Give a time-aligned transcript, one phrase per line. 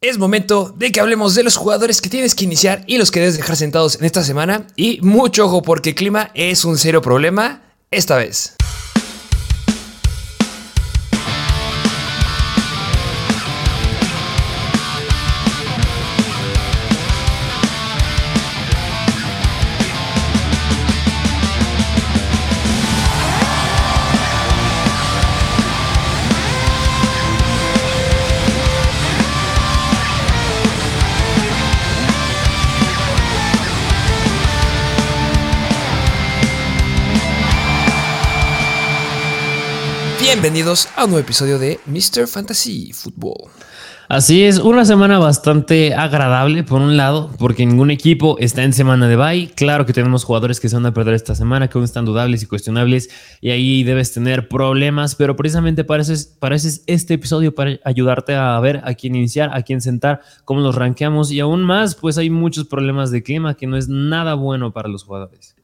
[0.00, 3.18] Es momento de que hablemos de los jugadores que tienes que iniciar y los que
[3.18, 4.68] debes dejar sentados en esta semana.
[4.76, 8.57] Y mucho ojo porque el clima es un serio problema esta vez.
[40.30, 42.26] Bienvenidos a un nuevo episodio de Mr.
[42.26, 43.50] Fantasy Football.
[44.10, 49.08] Así es, una semana bastante agradable por un lado, porque ningún equipo está en semana
[49.08, 49.50] de bye.
[49.56, 52.42] Claro que tenemos jugadores que se van a perder esta semana, que aún están dudables
[52.42, 53.08] y cuestionables,
[53.40, 56.04] y ahí debes tener problemas, pero precisamente para
[56.38, 60.74] para este episodio, para ayudarte a ver a quién iniciar, a quién sentar, cómo los
[60.74, 64.74] rankeamos, y aún más, pues hay muchos problemas de clima que no es nada bueno
[64.74, 65.54] para los jugadores.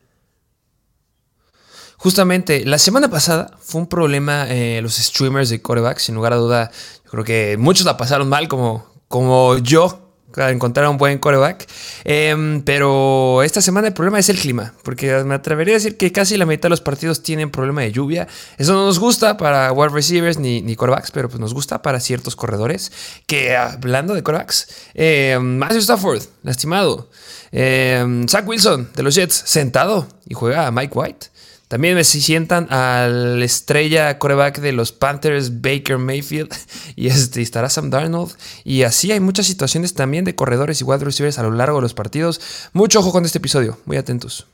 [2.04, 6.36] Justamente, la semana pasada fue un problema eh, los streamers de coreback, sin lugar a
[6.36, 6.70] duda.
[7.02, 11.66] Yo creo que muchos la pasaron mal, como, como yo, para encontrar un buen coreback.
[12.04, 16.12] Em, pero esta semana el problema es el clima, porque me atrevería a decir que
[16.12, 18.28] casi la mitad de los partidos tienen problema de lluvia.
[18.58, 22.00] Eso no nos gusta para wide receivers ni, ni corebacks, pero pues nos gusta para
[22.00, 22.92] ciertos corredores.
[23.26, 27.08] Que hablando de corebacks, eh, Matthew Stafford, lastimado.
[27.50, 31.33] Em, Zach Wilson de los Jets, sentado y juega a Mike White.
[31.68, 36.52] También me sientan al estrella coreback de los Panthers, Baker Mayfield,
[36.96, 38.32] y este, estará Sam Darnold.
[38.64, 41.82] Y así hay muchas situaciones también de corredores y wide receivers a lo largo de
[41.82, 42.40] los partidos.
[42.72, 44.46] Mucho ojo con este episodio, muy atentos.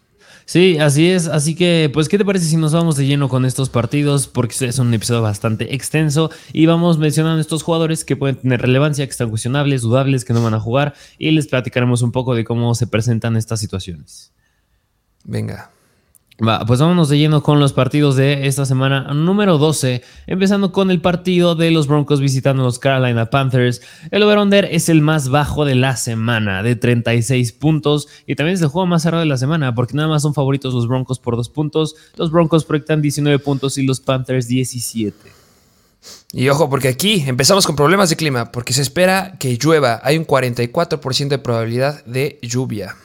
[0.51, 1.29] Sí, así es.
[1.29, 4.27] Así que, pues, ¿qué te parece si nos vamos de lleno con estos partidos?
[4.27, 9.07] Porque es un episodio bastante extenso y vamos mencionando estos jugadores que pueden tener relevancia,
[9.07, 12.43] que están cuestionables, dudables, que no van a jugar y les platicaremos un poco de
[12.43, 14.33] cómo se presentan estas situaciones.
[15.23, 15.71] Venga.
[16.47, 20.91] Va, pues vámonos de lleno con los partidos de esta semana número 12, empezando con
[20.91, 23.83] el partido de los Broncos visitando los Carolina Panthers.
[24.11, 28.63] El over-under es el más bajo de la semana, de 36 puntos, y también es
[28.63, 31.37] el juego más cerrado de la semana, porque nada más son favoritos los Broncos por
[31.37, 35.15] 2 puntos, los Broncos proyectan 19 puntos y los Panthers 17.
[36.33, 40.17] Y ojo, porque aquí empezamos con problemas de clima, porque se espera que llueva, hay
[40.17, 42.97] un 44% de probabilidad de lluvia.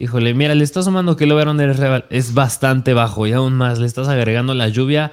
[0.00, 3.86] Híjole, mira, le estás sumando que el over es bastante bajo y aún más le
[3.86, 5.12] estás agregando la lluvia.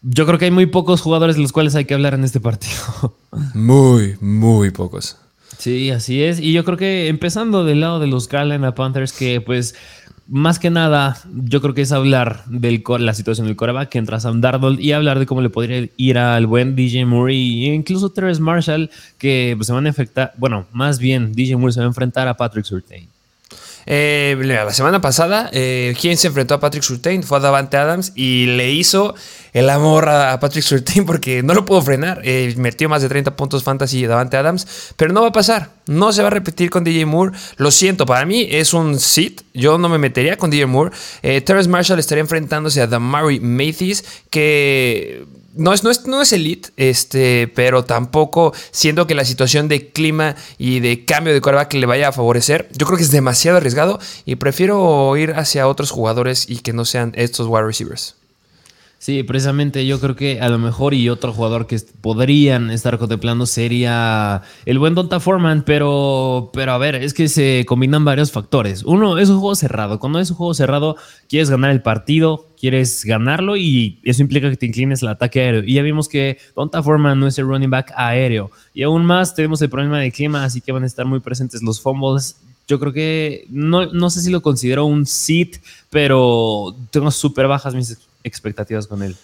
[0.00, 2.38] Yo creo que hay muy pocos jugadores de los cuales hay que hablar en este
[2.38, 3.16] partido.
[3.54, 5.18] Muy, muy pocos.
[5.58, 6.38] Sí, así es.
[6.38, 9.74] Y yo creo que empezando del lado de los Carolina Panthers, que pues
[10.28, 14.20] más que nada, yo creo que es hablar de la situación del coreback que entra
[14.20, 18.10] Sam Darnold y hablar de cómo le podría ir al buen DJ Murray e incluso
[18.10, 18.88] Terrence Marshall,
[19.18, 22.28] que pues, se van a enfrentar, bueno, más bien DJ Murray se va a enfrentar
[22.28, 23.08] a Patrick Surtain.
[23.88, 28.12] Eh, la semana pasada, eh, quien se enfrentó a Patrick Surtain fue a Davante Adams
[28.16, 29.14] y le hizo
[29.52, 32.20] el amor a Patrick Surtain porque no lo pudo frenar.
[32.24, 34.66] Eh, metió más de 30 puntos fantasy Davante Adams,
[34.96, 35.70] pero no va a pasar.
[35.86, 37.36] No se va a repetir con DJ Moore.
[37.58, 39.42] Lo siento, para mí es un sit.
[39.54, 40.90] Yo no me metería con DJ Moore.
[41.22, 45.24] Terrence Marshall estaría enfrentándose a Damari Mathis, que
[45.56, 49.90] no es, no es, no es elite, este, pero tampoco siento que la situación de
[49.90, 52.68] clima y de cambio de que le vaya a favorecer.
[52.72, 56.84] Yo creo que es demasiado arriesgado y prefiero ir hacia otros jugadores y que no
[56.84, 58.16] sean estos wide receivers.
[59.06, 63.46] Sí, precisamente yo creo que a lo mejor y otro jugador que podrían estar contemplando
[63.46, 68.82] sería el buen Donta Foreman, pero, pero a ver, es que se combinan varios factores.
[68.82, 70.00] Uno, es un juego cerrado.
[70.00, 70.96] Cuando es un juego cerrado,
[71.28, 75.62] quieres ganar el partido, quieres ganarlo y eso implica que te inclines al ataque aéreo.
[75.64, 78.50] Y ya vimos que Donta Foreman no es el running back aéreo.
[78.74, 81.62] Y aún más tenemos el problema de clima, así que van a estar muy presentes
[81.62, 87.12] los fumbles yo creo que no, no, sé si lo considero un sit, pero tengo
[87.12, 87.96] súper bajas mis
[88.26, 89.16] expectativas con él?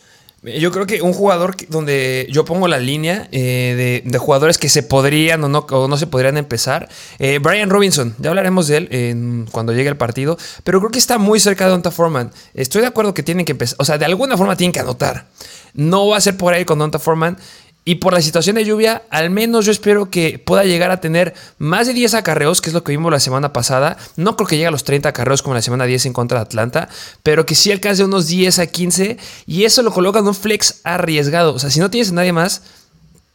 [0.43, 4.83] Yo creo que un jugador donde yo pongo la línea eh, de, jugadores que se
[4.83, 6.89] podrían o no, no se podrían empezar.
[7.21, 11.19] Eh, Brian Robinson, ya hablaremos de él cuando llegue el partido, pero creo que está
[11.19, 12.33] muy cerca de Donta Foreman.
[12.55, 15.29] Estoy de acuerdo que tienen que empezar, o sea, de alguna forma tienen que anotar.
[15.75, 17.39] No va a ser por ahí con Donta Foreman.
[17.85, 21.35] Y por la situación de lluvia, al menos yo espero que pueda llegar a tener
[21.59, 23.97] más de 10 acarreos, que es lo que vimos la semana pasada.
[24.17, 26.43] No creo que llegue a los 30 acarreos como la semana 10 en contra de
[26.43, 26.89] Atlanta,
[27.25, 30.81] pero que sí alcance unos 10 a 15 y eso lo coloca en un flex
[30.85, 31.55] arriesgado.
[31.55, 32.63] O sea, si no tienes a nadie más,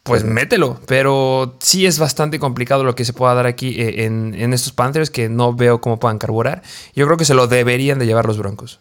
[0.02, 0.80] pues mételo.
[0.86, 4.72] Pero sí es bastante complicado lo que se pueda dar aquí eh, en, en estos
[4.72, 6.62] Panthers que no veo cómo puedan carburar.
[6.94, 8.80] Yo creo que se lo deberían de llevar los Broncos.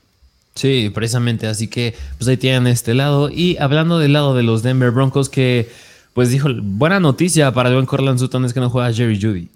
[0.58, 1.48] Sí, precisamente.
[1.48, 3.30] Así que pues ahí tienen este lado.
[3.30, 5.70] Y hablando del lado de los Denver Broncos, que
[6.14, 9.50] Pues dijo, buena noticia para el buen Corland Sutton es que no juega Jerry Judy.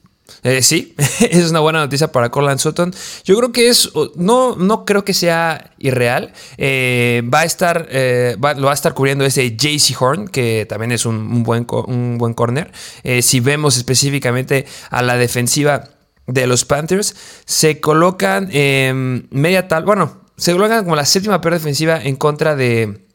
[0.43, 2.93] Eh, sí, es una buena noticia para Corland Sutton.
[3.23, 6.33] Yo creo que es, no, no creo que sea irreal.
[6.57, 10.91] Eh, va a estar, eh, lo va a estar cubriendo ese JC Horn, que también
[10.91, 12.71] es un, buen, un buen corner.
[13.21, 15.89] si vemos específicamente a la defensiva
[16.27, 17.15] de los Panthers,
[17.45, 18.49] se colocan
[19.31, 23.05] media tal, bueno, se colocan como la séptima peor defensiva en contra de,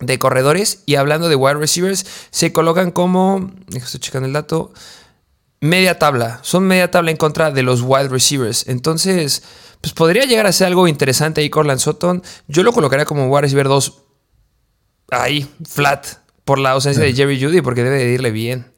[0.00, 0.82] de corredores.
[0.86, 4.72] Y hablando de wide receivers, se colocan como, estoy checando el dato,
[5.60, 6.38] media tabla.
[6.40, 8.66] Son media tabla en contra de los wide receivers.
[8.66, 9.42] Entonces,
[9.82, 12.22] pues podría llegar a ser algo interesante ahí Corland Sutton.
[12.48, 14.02] Yo lo colocaría como wide receiver 2
[15.10, 16.06] ahí, flat,
[16.46, 18.72] por la ausencia de Jerry Judy, porque debe de irle bien.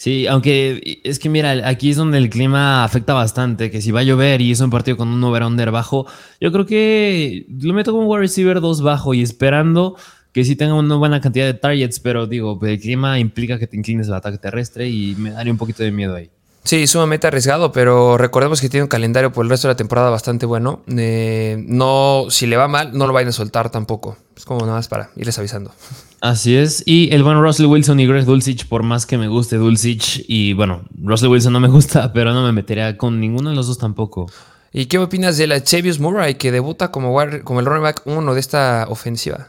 [0.00, 4.00] Sí, aunque es que mira, aquí es donde el clima afecta bastante, que si va
[4.00, 6.06] a llover y es un partido con un over-under bajo,
[6.40, 9.96] yo creo que lo meto como wide receiver 2 bajo y esperando
[10.32, 13.76] que sí tenga una buena cantidad de targets, pero digo, el clima implica que te
[13.76, 16.30] inclines al ataque terrestre y me daría un poquito de miedo ahí.
[16.62, 20.10] Sí, sumamente arriesgado, pero recordemos que tiene un calendario por el resto de la temporada
[20.10, 20.82] bastante bueno.
[20.88, 24.18] Eh, no, si le va mal, no lo vayan a soltar tampoco.
[24.36, 25.72] Es como nada más para irles avisando.
[26.20, 26.82] Así es.
[26.86, 30.52] Y el buen Russell Wilson y Greg Dulcich, por más que me guste Dulcich, y
[30.52, 33.78] bueno, Russell Wilson no me gusta, pero no me metería con ninguno de los dos
[33.78, 34.30] tampoco.
[34.72, 38.34] ¿Y qué opinas de la Chavius Murray, que debuta como, como el running back uno
[38.34, 39.48] de esta ofensiva?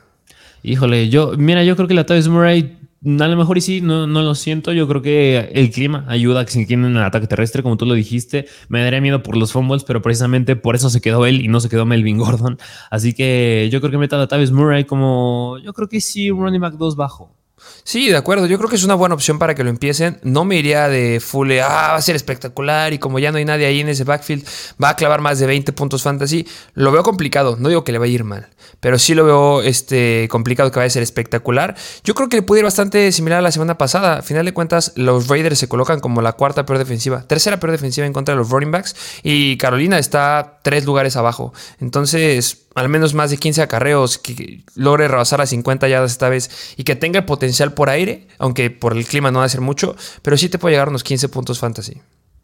[0.64, 4.06] Híjole, yo, mira, yo creo que la Tavis Murray, a lo mejor y sí, no,
[4.06, 4.74] no lo siento.
[4.74, 7.86] Yo creo que el clima ayuda a que se inclinen el ataque terrestre, como tú
[7.86, 8.48] lo dijiste.
[8.70, 11.60] Me daría miedo por los fumbles, pero precisamente por eso se quedó él y no
[11.60, 12.60] se quedó Melvin Gordon.
[12.92, 16.62] Así que yo creo que meta a Tavis Murray como, yo creo que sí, running
[16.62, 17.41] back 2 bajo.
[17.84, 18.46] Sí, de acuerdo.
[18.46, 20.20] Yo creo que es una buena opción para que lo empiecen.
[20.24, 23.46] No me iría de full, ah, va a ser espectacular y como ya no hay
[23.46, 24.46] nadie ahí en ese backfield,
[24.82, 26.48] va a clavar más de 20 puntos fantasy.
[26.74, 27.58] Lo veo complicado.
[27.60, 28.48] No digo que le vaya a ir mal,
[28.80, 31.76] pero sí lo veo este, complicado que vaya a ser espectacular.
[32.04, 34.20] Yo creo que le puede ir bastante similar a la semana pasada.
[34.20, 37.72] A final de cuentas, los Raiders se colocan como la cuarta peor defensiva, tercera peor
[37.72, 41.54] defensiva en contra de los running backs y Carolina está tres lugares abajo.
[41.80, 46.76] Entonces, al menos más de 15 acarreos, que logre rebasar las 50 yardas esta vez
[46.78, 49.62] y que tenga el potencial por aire, aunque por el clima no va a ser
[49.62, 52.02] mucho, pero sí te puede llegar unos 15 puntos fantasy.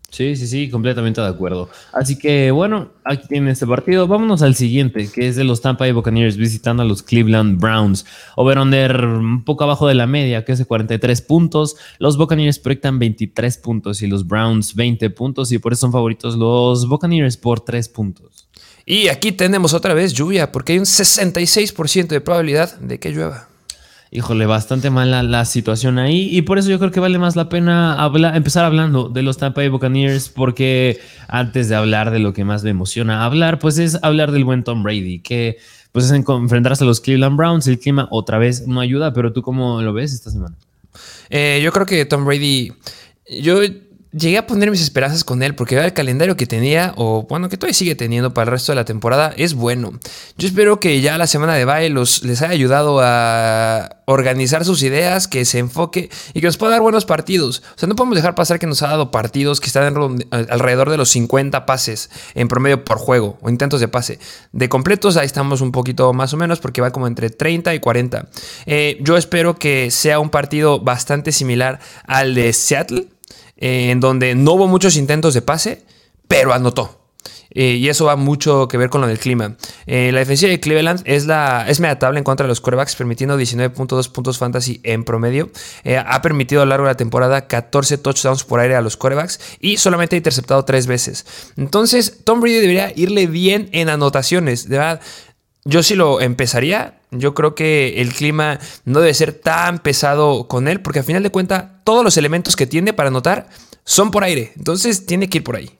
[0.09, 1.69] Sí, sí, sí, completamente de acuerdo.
[1.91, 4.07] Así que bueno, aquí tiene este partido.
[4.07, 8.05] Vámonos al siguiente, que es de los Tampa Bay Buccaneers visitando a los Cleveland Browns.
[8.37, 11.75] Over-under un poco abajo de la media, que es de 43 puntos.
[11.99, 16.37] Los Buccaneers proyectan 23 puntos y los Browns 20 puntos y por eso son favoritos
[16.37, 18.46] los Buccaneers por 3 puntos.
[18.89, 23.49] Y aquí tenemos otra vez lluvia, porque hay un 66% de probabilidad de que llueva.
[24.11, 26.29] Híjole, bastante mala la situación ahí.
[26.31, 27.97] Y por eso yo creo que vale más la pena
[28.33, 32.63] empezar hablando de los Tampa Bay Buccaneers, porque antes de hablar de lo que más
[32.63, 35.57] me emociona hablar, pues es hablar del buen Tom Brady, que
[35.91, 37.67] pues es enfrentarse a los Cleveland Browns.
[37.67, 40.55] El clima otra vez no ayuda, pero tú cómo lo ves esta semana?
[41.29, 42.71] Eh, yo creo que Tom Brady,
[43.41, 43.59] yo
[44.11, 47.57] llegué a poner mis esperanzas con él porque el calendario que tenía, o bueno, que
[47.57, 49.93] todavía sigue teniendo para el resto de la temporada, es bueno.
[50.37, 54.83] Yo espero que ya la semana de bye los, les haya ayudado a organizar sus
[54.83, 57.61] ideas, que se enfoque y que nos pueda dar buenos partidos.
[57.75, 59.93] O sea, no podemos dejar pasar que nos ha dado partidos que están
[60.31, 64.19] alrededor de los 50 pases en promedio por juego o intentos de pase.
[64.53, 67.79] De completos, ahí estamos un poquito más o menos porque va como entre 30 y
[67.81, 68.29] 40.
[68.65, 73.07] Eh, yo espero que sea un partido bastante similar al de Seattle
[73.57, 75.83] eh, en donde no hubo muchos intentos de pase,
[76.27, 77.01] pero anotó.
[77.49, 79.55] Eh, y eso va mucho que ver con lo del clima.
[79.85, 83.39] Eh, la defensiva de Cleveland es, la, es media en contra de los quarterbacks, permitiendo
[83.39, 85.49] 19.2 puntos fantasy en promedio.
[86.05, 89.39] ha permitido a lo largo de la temporada 14 touchdowns por aire a los quarterbacks
[89.59, 91.25] y solamente ha interceptado 3 veces.
[91.55, 94.69] Entonces, Tom Brady debería irle bien en anotaciones.
[94.69, 95.01] De verdad,
[95.65, 96.96] yo sí lo empezaría.
[97.11, 101.23] Yo creo que el clima no debe ser tan pesado con él, porque al final
[101.23, 103.47] de cuentas, todos los elementos que tiene para anotar
[103.85, 104.51] son por aire.
[104.57, 105.77] Entonces tiene que ir por ahí.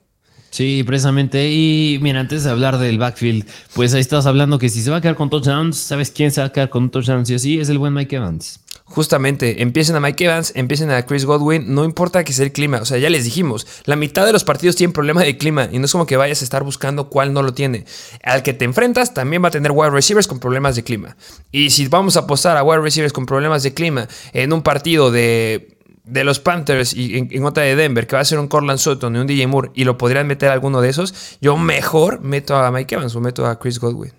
[0.58, 1.52] Sí, precisamente.
[1.52, 3.46] Y mira, antes de hablar del backfield,
[3.76, 6.42] pues ahí estás hablando que si se va a quedar con touchdowns, ¿sabes quién se
[6.42, 7.30] va a quedar con touchdowns?
[7.30, 8.60] Y así es el buen Mike Evans.
[8.84, 12.80] Justamente, empiecen a Mike Evans, empiecen a Chris Godwin, no importa que sea el clima,
[12.82, 15.78] o sea, ya les dijimos, la mitad de los partidos tienen problema de clima y
[15.78, 17.86] no es como que vayas a estar buscando cuál no lo tiene.
[18.24, 21.18] Al que te enfrentas también va a tener wide receivers con problemas de clima.
[21.52, 25.12] Y si vamos a apostar a wide receivers con problemas de clima en un partido
[25.12, 25.77] de,
[26.08, 29.16] de los Panthers y en, otra de Denver, que va a ser un Corland Sutton
[29.16, 32.56] y un DJ Moore y lo podrían meter a alguno de esos, yo mejor meto
[32.56, 34.14] a Mike Evans o meto a Chris Godwin.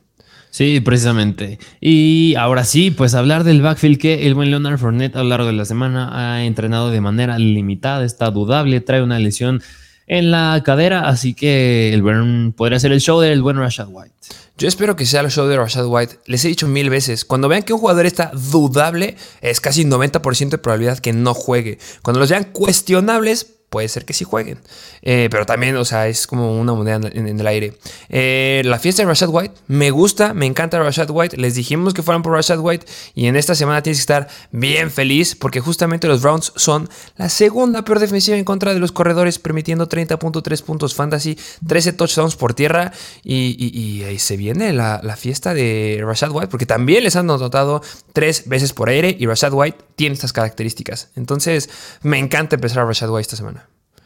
[0.51, 1.59] Sí, precisamente.
[1.81, 5.47] Y ahora sí, pues hablar del backfield que el buen Leonard Fournette a lo largo
[5.47, 9.63] de la semana ha entrenado de manera limitada, está dudable, trae una lesión
[10.09, 14.15] en la cadera, así que el buen podría ser el show del buen Rashad White.
[14.57, 16.19] Yo espero que sea el show de Rashad White.
[16.27, 20.49] Les he dicho mil veces, cuando vean que un jugador está dudable, es casi 90%
[20.49, 21.79] de probabilidad que no juegue.
[22.03, 24.59] Cuando los vean cuestionables, puede ser que sí jueguen.
[25.03, 27.75] Eh, pero también, o sea, es como una moneda en, el aire.
[28.09, 31.37] Eh, la fiesta de Rashad White, me gusta, me encanta Rashad White.
[31.37, 34.91] Les dijimos que fueran por Rashad White y en esta semana tienes que estar bien
[34.91, 39.39] feliz porque justamente los Browns son la segunda peor defensiva en contra de los corredores,
[39.39, 42.93] permitiendo 30.3 puntos fantasy, 13 touchdowns por tierra.
[43.23, 47.83] Y, ahí se viene la, la, fiesta de Rashad White porque también les han anotado
[48.13, 51.09] tres veces por aire y Rashad White tiene estas características.
[51.17, 51.69] Entonces,
[52.03, 53.58] me encanta empezar a Rashad White esta semana.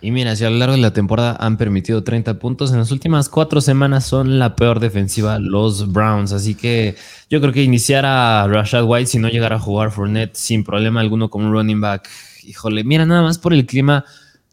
[0.04, 2.90] Y mira, si a lo largo de la temporada han permitido 30 puntos, en las
[2.90, 6.32] últimas cuatro semanas son la peor defensiva los Browns.
[6.32, 6.96] Así que
[7.30, 11.00] yo creo que iniciar a Rashad White si no llegara a jugar Fournette sin problema
[11.00, 12.08] alguno como un running back.
[12.42, 14.04] Híjole, mira, nada más por el clima.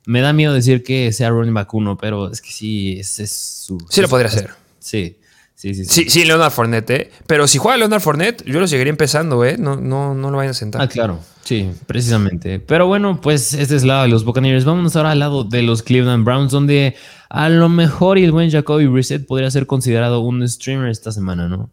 [0.06, 3.32] Me da miedo decir que sea running back uno, pero es que sí, ese es
[3.32, 3.80] su.
[3.90, 4.52] Sí, lo podría hacer.
[4.78, 5.18] Sí.
[5.60, 6.10] Sí, sí, sí.
[6.10, 7.12] Sí, Leonard Fournette, ¿eh?
[7.28, 9.58] Pero si juega Leonard Fournette, yo lo seguiría empezando, ¿eh?
[9.60, 10.82] No, no, no lo vayan a sentar.
[10.82, 11.20] Ah, claro.
[11.44, 12.62] Sí, precisamente.
[12.62, 14.64] Pero bueno, pues este es el lado de los Buccaneers.
[14.64, 16.96] Vámonos ahora al lado de los Cleveland Browns, donde
[17.30, 21.70] a lo mejor el buen Jacoby Brissett podría ser considerado un streamer esta semana, ¿no?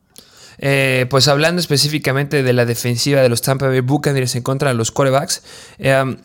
[0.58, 4.74] Eh, pues hablando específicamente de la defensiva de los Tampa Bay Buccaneers en contra de
[4.74, 5.44] los quarterbacks,
[5.78, 6.16] eh,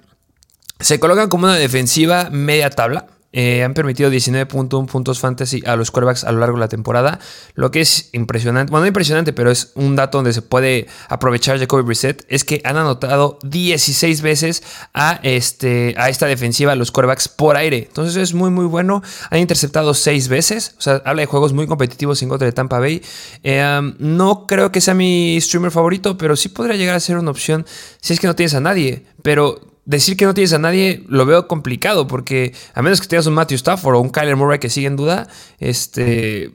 [0.79, 3.05] se colocan como una defensiva media tabla.
[3.33, 7.19] Eh, han permitido 19.1 puntos fantasy a los quarterbacks a lo largo de la temporada,
[7.55, 8.71] lo que es impresionante.
[8.71, 12.25] Bueno, no impresionante, pero es un dato donde se puede aprovechar Jacoby Brissett.
[12.27, 17.55] Es que han anotado 16 veces a, este, a esta defensiva, a los quarterbacks por
[17.55, 17.85] aire.
[17.88, 19.01] Entonces es muy, muy bueno.
[19.29, 20.75] Han interceptado 6 veces.
[20.77, 23.01] O sea, habla de juegos muy competitivos en contra de Tampa Bay.
[23.43, 27.31] Eh, no creo que sea mi streamer favorito, pero sí podría llegar a ser una
[27.31, 27.65] opción
[28.01, 29.05] si es que no tienes a nadie.
[29.21, 33.25] Pero decir que no tienes a nadie lo veo complicado porque a menos que tengas
[33.27, 35.27] un Matthew Stafford o un Kyler Murray que sigue en duda,
[35.59, 36.51] este,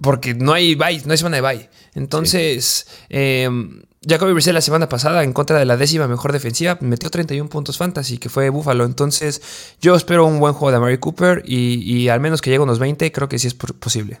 [0.00, 1.70] porque no hay bye, no hay semana de bye.
[1.94, 3.48] Entonces, eh,
[4.06, 7.78] Jacoby Brissett la semana pasada en contra de la décima mejor defensiva metió 31 puntos
[7.78, 8.84] fantasy, que fue Buffalo.
[8.84, 9.40] Entonces,
[9.80, 12.64] yo espero un buen juego de Mary Cooper y, y al menos que llegue a
[12.64, 14.20] unos 20, creo que sí es posible.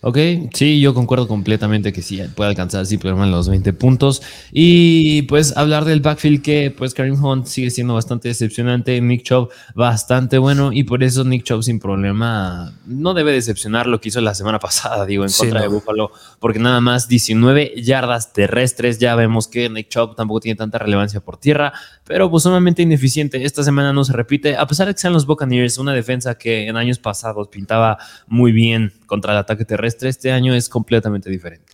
[0.00, 0.16] Ok,
[0.54, 4.22] sí, yo concuerdo completamente que sí puede alcanzar sin problema los 20 puntos.
[4.52, 9.48] Y pues hablar del backfield que pues Karim Hunt sigue siendo bastante decepcionante, Nick Chubb
[9.74, 14.20] bastante bueno y por eso Nick Chubb sin problema no debe decepcionar lo que hizo
[14.20, 19.16] la semana pasada, digo, en contra de Buffalo, porque nada más 19 yardas terrestres, ya
[19.16, 21.72] vemos que Nick Chubb tampoco tiene tanta relevancia por tierra,
[22.04, 23.42] pero pues sumamente ineficiente.
[23.44, 26.68] Esta semana no se repite, a pesar de que sean los Buccaneers, una defensa que
[26.68, 31.66] en años pasados pintaba muy bien contra el ataque terrestre, este año es completamente diferente.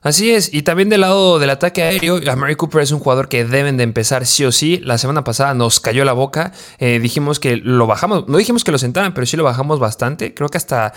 [0.00, 3.44] Así es, y también del lado del ataque aéreo, Mary Cooper es un jugador que
[3.44, 4.80] deben de empezar sí o sí.
[4.84, 8.70] La semana pasada nos cayó la boca, eh, dijimos que lo bajamos, no dijimos que
[8.70, 10.92] lo sentaran, pero sí lo bajamos bastante, creo que hasta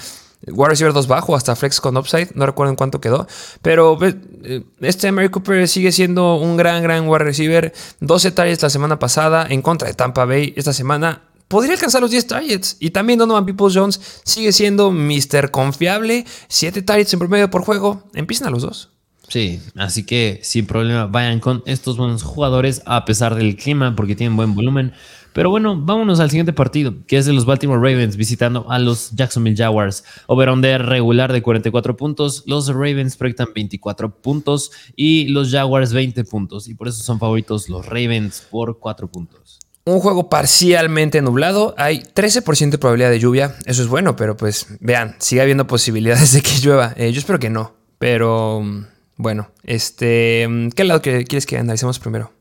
[0.47, 3.27] wide receiver 2 bajo, hasta flex con upside, no recuerdo en cuánto quedó,
[3.61, 8.69] pero eh, este Mary Cooper sigue siendo un gran, gran wide receiver, 12 targets la
[8.69, 12.77] semana pasada en contra de Tampa Bay, esta semana podría alcanzar los 10 targets.
[12.79, 15.51] Y también Donovan Peoples Jones sigue siendo Mr.
[15.51, 16.25] Confiable.
[16.47, 18.09] 7 targets en promedio por juego.
[18.15, 18.89] Empiezan a los dos.
[19.27, 24.15] Sí, así que sin problema vayan con estos buenos jugadores a pesar del clima porque
[24.15, 24.93] tienen buen volumen.
[25.33, 29.11] Pero bueno, vámonos al siguiente partido, que es de los Baltimore Ravens visitando a los
[29.11, 30.03] Jacksonville Jaguars.
[30.27, 32.43] Over-under regular de 44 puntos.
[32.45, 36.67] Los Ravens proyectan 24 puntos y los Jaguars 20 puntos.
[36.67, 39.59] Y por eso son favoritos los Ravens por 4 puntos.
[39.83, 44.67] Un juego parcialmente nublado, hay 13% de probabilidad de lluvia, eso es bueno, pero pues
[44.79, 46.93] vean, sigue habiendo posibilidades de que llueva.
[46.97, 48.85] Eh, yo espero que no, pero mm,
[49.17, 52.31] bueno, este, mm, ¿qué lado quieres que analicemos primero?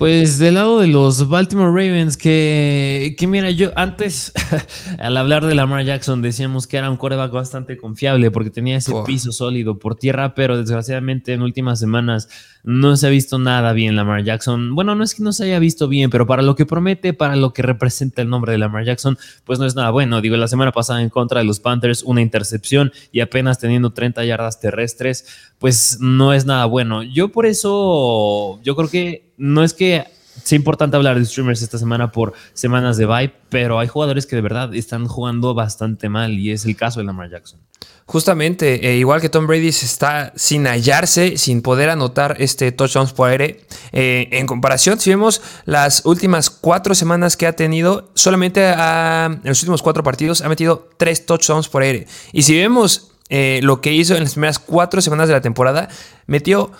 [0.00, 4.32] Pues del lado de los Baltimore Ravens, que, que mira, yo antes,
[4.98, 8.94] al hablar de Lamar Jackson, decíamos que era un coreback bastante confiable porque tenía ese
[9.04, 12.30] piso sólido por tierra, pero desgraciadamente en últimas semanas
[12.62, 14.74] no se ha visto nada bien Lamar Jackson.
[14.74, 17.36] Bueno, no es que no se haya visto bien, pero para lo que promete, para
[17.36, 20.22] lo que representa el nombre de Lamar Jackson, pues no es nada bueno.
[20.22, 24.24] Digo, la semana pasada en contra de los Panthers, una intercepción y apenas teniendo 30
[24.24, 25.26] yardas terrestres,
[25.58, 27.02] pues no es nada bueno.
[27.02, 30.04] Yo por eso, yo creo que no es que
[30.44, 34.36] sea importante hablar de streamers esta semana por semanas de bye, pero hay jugadores que
[34.36, 37.58] de verdad están jugando bastante mal y es el caso de Lamar Jackson.
[38.06, 43.12] Justamente, eh, igual que Tom Brady se está sin hallarse, sin poder anotar este touchdowns
[43.12, 43.60] por aire.
[43.92, 49.62] Eh, en comparación, si vemos las últimas cuatro semanas que ha tenido, solamente en los
[49.62, 52.08] últimos cuatro partidos ha metido tres touchdowns por aire.
[52.32, 55.88] Y si vemos eh, lo que hizo en las primeras cuatro semanas de la temporada,
[56.26, 56.72] metió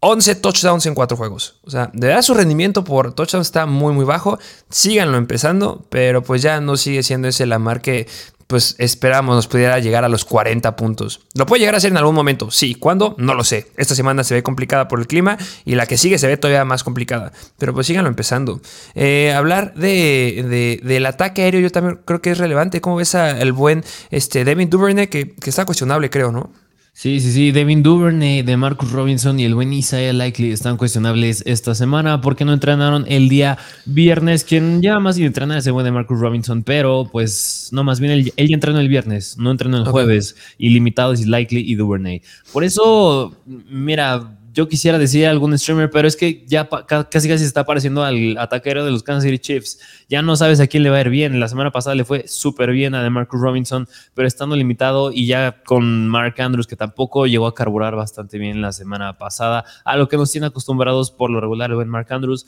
[0.00, 1.56] 11 touchdowns en 4 juegos.
[1.64, 4.38] O sea, de verdad su rendimiento por touchdowns está muy, muy bajo.
[4.70, 8.06] Síganlo empezando, pero pues ya no sigue siendo ese la que
[8.48, 11.20] pues esperamos nos pudiera llegar a los 40 puntos.
[11.34, 12.50] ¿Lo puede llegar a ser en algún momento?
[12.50, 12.74] Sí.
[12.74, 13.14] ¿Cuándo?
[13.18, 13.66] No lo sé.
[13.76, 15.36] Esta semana se ve complicada por el clima
[15.66, 17.30] y la que sigue se ve todavía más complicada.
[17.58, 18.62] Pero pues síganlo empezando.
[18.94, 22.80] Eh, hablar de, del ataque aéreo yo también creo que es relevante.
[22.80, 26.50] ¿Cómo ves al buen este, Devin Duvernay que, que está cuestionable creo, ¿no?
[26.98, 27.52] Sí, sí, sí.
[27.52, 32.44] Devin Duvernay, de Marcus Robinson y el buen Isaiah Likely están cuestionables esta semana porque
[32.44, 34.42] no entrenaron el día viernes.
[34.42, 38.00] Quien ya más bien entrenar es el buen de Marcus Robinson, pero pues no, más
[38.00, 40.34] bien él, ya entrenó el viernes, no entrenó el jueves.
[40.58, 42.20] Y limitados y Likely y Duvernay.
[42.52, 46.68] Por eso, mira, yo quisiera decir algún streamer, pero es que ya
[47.08, 49.78] casi casi está apareciendo al ataquero de los Kansas City Chiefs.
[50.08, 51.38] Ya no sabes a quién le va a ir bien.
[51.38, 55.62] La semana pasada le fue súper bien a Marcus Robinson, pero estando limitado y ya
[55.64, 60.08] con Mark Andrews, que tampoco llegó a carburar bastante bien la semana pasada, a lo
[60.08, 62.44] que nos tiene acostumbrados por lo regular el buen Mark Andrews.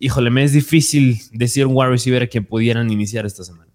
[0.00, 3.70] Híjole, me es difícil decir un wide receiver que pudieran iniciar esta semana.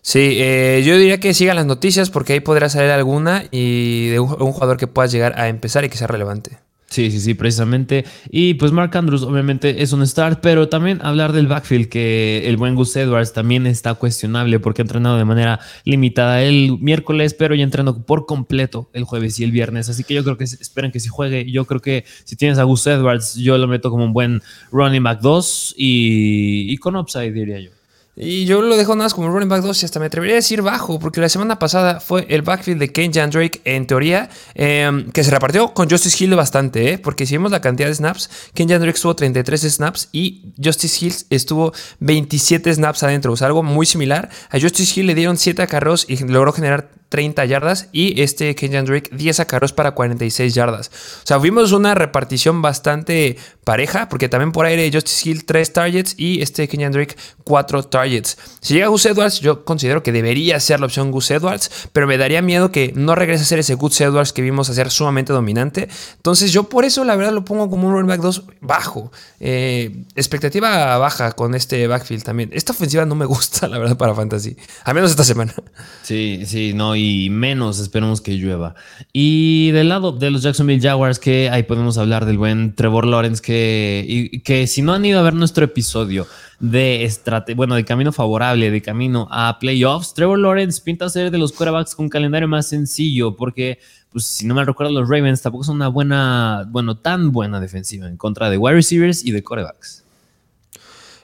[0.00, 4.20] Sí, eh, yo diría que sigan las noticias porque ahí podrá salir alguna y de
[4.20, 6.58] un, jugador que puedas llegar a empezar y que sea relevante.
[6.86, 8.04] Sí, sí, sí, precisamente.
[8.30, 12.56] Y pues Mark Andrews obviamente es un start, pero también hablar del backfield, que el
[12.56, 17.54] buen Gus Edwards también está cuestionable porque ha entrenado de manera limitada el miércoles, pero
[17.56, 19.88] ya entrenó por completo el jueves y el viernes.
[19.88, 21.50] Así que yo creo que esperen que si juegue.
[21.50, 25.02] Yo creo que si tienes a Gus Edwards, yo lo meto como un buen running
[25.02, 27.73] back 2 y, y con upside, diría yo.
[28.16, 30.36] Y yo lo dejo nada más como running back 2 y hasta me atrevería a
[30.36, 35.10] decir bajo, porque la semana pasada fue el backfield de Ken Drake en teoría, em,
[35.10, 36.98] que se repartió con Justice Hill bastante, ¿eh?
[36.98, 41.14] porque si vemos la cantidad de snaps, Ken Drake estuvo 33 snaps y Justice Hill
[41.30, 44.30] estuvo 27 snaps adentro, o sea, algo muy similar.
[44.50, 48.86] A Justice Hill le dieron 7 acarreos y logró generar 30 yardas y este Kenyan
[48.86, 50.90] Drake 10 acarreos para 46 yardas.
[51.22, 56.14] O sea, vimos una repartición bastante pareja porque también por aire Justice Hill 3 targets
[56.18, 58.36] y este Kenyan Drake 4 targets.
[58.60, 62.18] Si llega Gus Edwards, yo considero que debería ser la opción Gus Edwards, pero me
[62.18, 65.32] daría miedo que no regrese a ser ese Gus Edwards que vimos a ser sumamente
[65.32, 65.88] dominante.
[66.16, 69.12] Entonces yo por eso la verdad lo pongo como un running back 2 bajo.
[69.38, 72.50] Eh, expectativa baja con este backfield también.
[72.52, 75.54] Esta ofensiva no me gusta la verdad para Fantasy, al menos esta semana.
[76.02, 78.74] Sí, sí, no, y y menos esperemos que llueva.
[79.12, 83.42] Y del lado de los Jacksonville Jaguars, que ahí podemos hablar del buen Trevor Lawrence,
[83.42, 86.26] que, que si no han ido a ver nuestro episodio
[86.60, 87.12] de
[87.56, 91.94] bueno, de camino favorable, de camino a playoffs, Trevor Lawrence pinta ser de los quarterbacks
[91.94, 93.78] con calendario más sencillo, porque
[94.10, 98.08] pues si no me recuerdo, los Ravens tampoco son una buena, bueno, tan buena defensiva
[98.08, 100.04] en contra de wide receivers y de quarterbacks.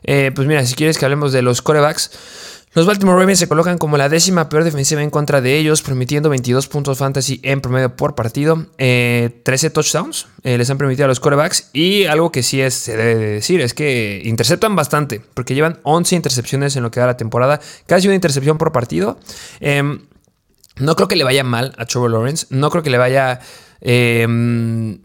[0.03, 2.11] Eh, pues mira, si quieres que hablemos de los quarterbacks,
[2.73, 6.29] los Baltimore Ravens se colocan como la décima peor defensiva en contra de ellos, permitiendo
[6.29, 11.09] 22 puntos fantasy en promedio por partido, 13 eh, touchdowns eh, les han permitido a
[11.09, 15.55] los quarterbacks y algo que sí es, se debe decir es que interceptan bastante, porque
[15.55, 19.19] llevan 11 intercepciones en lo que da la temporada, casi una intercepción por partido.
[19.59, 20.03] Em,
[20.77, 23.41] no creo que le vaya mal a Trevor Lawrence, no creo que le vaya
[23.81, 25.01] em,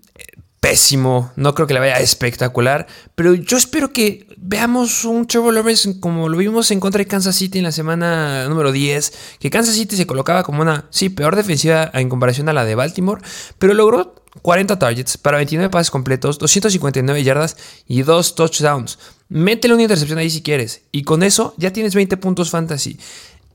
[0.66, 6.00] pésimo, no creo que le vaya espectacular, pero yo espero que veamos un Trevor Lawrence
[6.00, 9.76] como lo vimos en contra de Kansas City en la semana número 10, que Kansas
[9.76, 13.22] City se colocaba como una, sí, peor defensiva en comparación a la de Baltimore,
[13.60, 18.98] pero logró 40 targets para 29 pases completos, 259 yardas y 2 touchdowns.
[19.30, 22.98] Métele una intercepción ahí si quieres, y con eso ya tienes 20 puntos fantasy.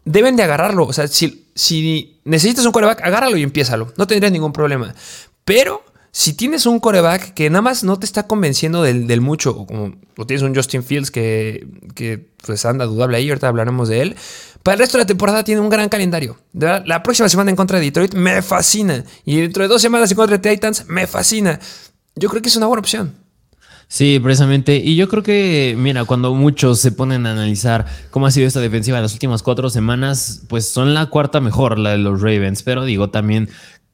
[0.04, 4.30] Deben de agarrarlo, o sea, si, si necesitas un quarterback, agárralo y empiézalo, no tendrías
[4.30, 4.94] ningún problema.
[5.44, 9.66] Pero si tienes un coreback que nada más no te está convenciendo del, mucho, o
[9.66, 9.94] como
[10.26, 11.66] tienes un Justin Fields que,
[12.44, 14.16] pues anda dudable ahí, ahorita hablaremos de él.
[14.62, 16.36] Para el resto de la temporada tiene un gran calendario.
[16.52, 19.04] la próxima semana en contra de Detroit me fascina.
[19.24, 21.58] Y dentro de dos semanas en contra de Titans me fascina.
[22.16, 23.14] Yo creo que es una buena opción.
[23.92, 24.76] Sí, precisamente.
[24.76, 28.60] Y yo creo que, mira, cuando muchos se ponen a analizar cómo ha sido esta
[28.60, 32.62] defensiva en las últimas cuatro semanas, pues son la cuarta mejor, la de los Ravens.
[32.62, 33.48] Pero digo, también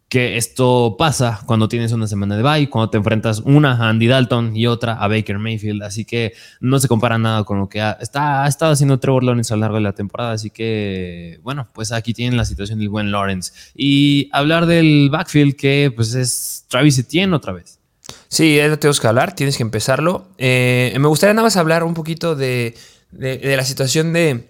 [0.09, 4.07] que esto pasa cuando tienes una semana de bye, cuando te enfrentas una a Andy
[4.07, 7.81] Dalton y otra a Baker Mayfield, así que no se compara nada con lo que
[7.81, 11.41] ha, está, ha estado haciendo Trevor Lawrence a lo largo de la temporada, así que
[11.43, 13.53] bueno, pues aquí tienen la situación del buen Lawrence.
[13.75, 17.81] Y hablar del backfield que pues es Travis Etienne otra vez.
[18.29, 20.29] Sí, es lo que tenemos que hablar, tienes que empezarlo.
[20.39, 22.77] Eh, me gustaría nada más hablar un poquito de,
[23.11, 24.49] de, la situación de,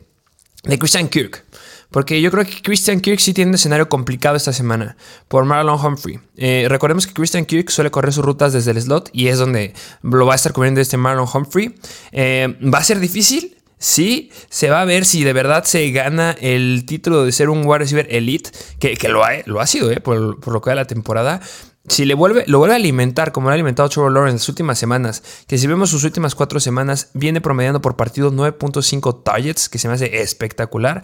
[0.65, 1.45] de Christian Kirk.
[1.91, 4.97] Porque yo creo que Christian Kirk sí tiene un escenario complicado esta semana
[5.29, 6.19] por Marlon Humphrey.
[6.37, 9.75] Eh, recordemos que Christian Kirk suele correr sus rutas desde el slot y es donde
[10.03, 11.75] lo va a estar cubriendo este Marlon Humphrey.
[12.13, 13.57] Eh, va a ser difícil.
[13.79, 17.67] Sí, se va a ver si de verdad se gana el título de ser un
[17.67, 20.87] wide receiver elite, que, lo, ha, lo ha sido eh, por, lo que da la
[20.87, 21.43] temporada.
[21.87, 24.49] si le vuelve, lo vuelve a alimentar como lo ha alimentado Trevor Lawrence en las
[24.49, 29.69] últimas semanas, que si vemos sus últimas cuatro semanas, viene promediando por partido 9.5 targets,
[29.69, 31.03] que se me hace espectacular,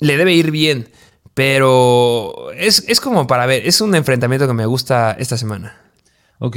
[0.00, 0.88] le debe ir bien.
[1.34, 5.76] Pero es, es como para ver, es un enfrentamiento que me gusta esta semana.
[6.40, 6.56] Ok,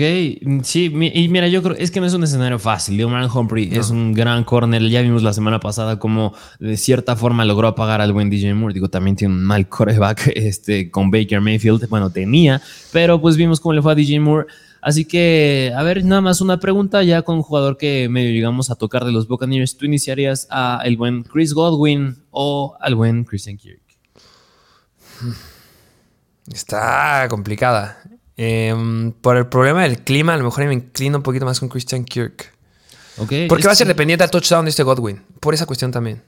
[0.61, 2.97] sí, y mira, yo creo, es que no es un escenario fácil.
[2.97, 4.87] Leon Humphrey es un gran corner.
[4.89, 8.75] Ya vimos la semana pasada cómo de cierta forma logró apagar al buen DJ Moore.
[8.75, 11.89] Digo, también tiene un mal coreback este, con Baker Mayfield.
[11.89, 14.45] Bueno, tenía, pero pues vimos cómo le fue a DJ Moore.
[14.81, 18.71] Así que, a ver, nada más una pregunta ya con un jugador que medio llegamos
[18.71, 19.77] a tocar de los Buccaneers.
[19.77, 23.81] ¿Tú iniciarías a el buen Chris Godwin o al buen Christian Kirk?
[26.51, 28.01] Está complicada.
[28.37, 31.69] Em, por el problema del clima, a lo mejor me inclino un poquito más con
[31.69, 32.51] Christian Kirk.
[33.17, 35.21] Okay, Porque va a ser dependiente al touchdown de este Godwin.
[35.39, 36.23] Por esa cuestión también.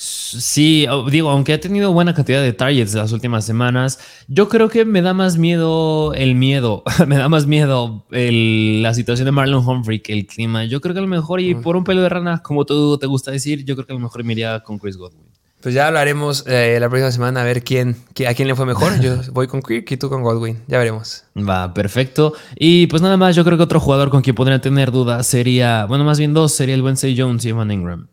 [0.00, 4.84] Sí, digo, aunque ha tenido buena cantidad de targets las últimas semanas, yo creo que
[4.84, 9.98] me da más miedo el miedo, me da más miedo la situación de Marlon Humphrey
[9.98, 10.64] que el clima.
[10.66, 13.08] Yo creo que a lo mejor, y por un pelo de rana, como tú te
[13.08, 15.26] gusta decir, yo creo que a lo mejor me iría con Chris Godwin.
[15.60, 19.00] Pues ya hablaremos eh, la próxima semana a ver quién, a quién le fue mejor.
[19.00, 20.58] Yo voy con Kirk y tú con Godwin.
[20.68, 21.24] Ya veremos.
[21.36, 22.34] Va, perfecto.
[22.54, 25.86] Y pues nada más, yo creo que otro jugador con quien podría tener dudas sería,
[25.86, 28.06] bueno, más bien dos, sería el buen Jones y Evan Ingram.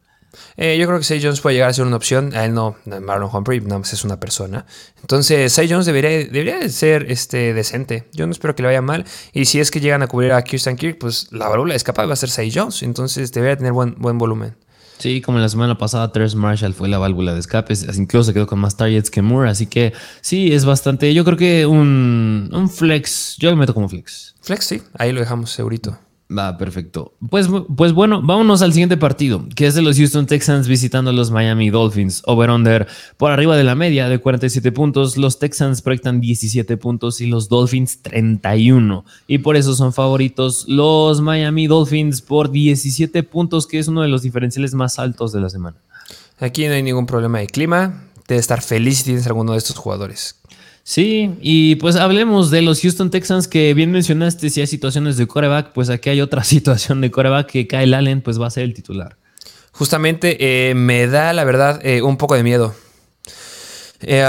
[0.58, 2.36] Eh, yo creo que Say Jones puede llegar a ser una opción.
[2.36, 4.66] A él no, Marlon Humphrey, nada más es una persona.
[5.02, 8.08] Entonces, Say Jones debería, debería ser este, decente.
[8.14, 9.06] Yo no espero que le vaya mal.
[9.34, 12.14] Y si es que llegan a cubrir a Kirsten Kirk, pues la válvula escapada va
[12.14, 12.84] a ser Say Jones.
[12.84, 14.56] Entonces, debería tener buen, buen volumen.
[14.98, 18.48] Sí, como la semana pasada, Terrence Marshall fue la válvula de escape, incluso se quedó
[18.48, 22.70] con más targets que Moore, así que sí, es bastante, yo creo que un, un
[22.70, 24.36] flex, yo lo meto como flex.
[24.42, 25.98] Flex, sí, ahí lo dejamos segurito.
[26.38, 27.14] Va, perfecto.
[27.30, 31.14] Pues, pues bueno, vámonos al siguiente partido, que es de los Houston Texans visitando a
[31.14, 32.24] los Miami Dolphins.
[32.26, 35.18] Over-under por arriba de la media de 47 puntos.
[35.18, 39.06] Los Texans proyectan 17 puntos y los Dolphins 31.
[39.28, 44.10] Y por eso son favoritos los Miami Dolphins por 17 puntos, que es uno de
[44.10, 45.78] los diferenciales más altos de la semana.
[46.40, 48.04] Aquí no hay ningún problema de clima.
[48.28, 50.42] Debes estar feliz si tienes alguno de estos jugadores.
[50.88, 55.26] Sí, y pues hablemos de los Houston Texans que bien mencionaste, si hay situaciones de
[55.26, 58.66] coreback, pues aquí hay otra situación de coreback que Kyle Allen pues va a ser
[58.66, 59.18] el titular.
[59.72, 62.76] Justamente eh, me da la verdad eh, un poco de miedo.
[64.02, 64.24] Eh,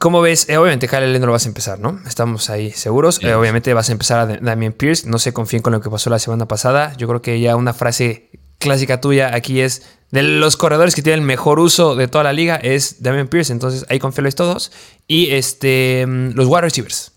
[0.00, 0.48] ¿Cómo ves?
[0.48, 2.00] obviamente Kyle Allen no lo vas a empezar, ¿no?
[2.08, 3.18] Estamos ahí seguros.
[3.22, 5.08] obviamente vas a empezar a Damien Pierce.
[5.08, 6.92] No se confíen con lo que pasó la semana pasada.
[6.96, 8.27] Yo creo que ya una frase
[8.58, 12.32] clásica tuya aquí es de los corredores que tienen el mejor uso de toda la
[12.32, 14.72] liga es Damian Pierce, entonces ahí confío todos.
[15.06, 17.12] Y este, mm, los wide receivers.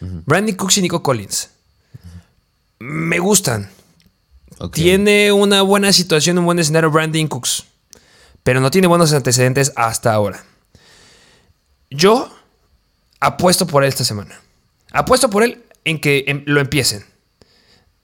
[0.00, 1.50] Brandon Cooks y Nico Collins.
[2.78, 3.70] Me gustan.
[4.72, 7.64] Tiene una buena situación, un buen escenario Brandon Cooks.
[8.42, 10.44] Pero no tiene buenos antecedentes hasta ahora.
[11.90, 12.30] Yo
[13.20, 14.40] apuesto por él esta semana.
[14.92, 17.04] Apuesto por él en que lo empiecen.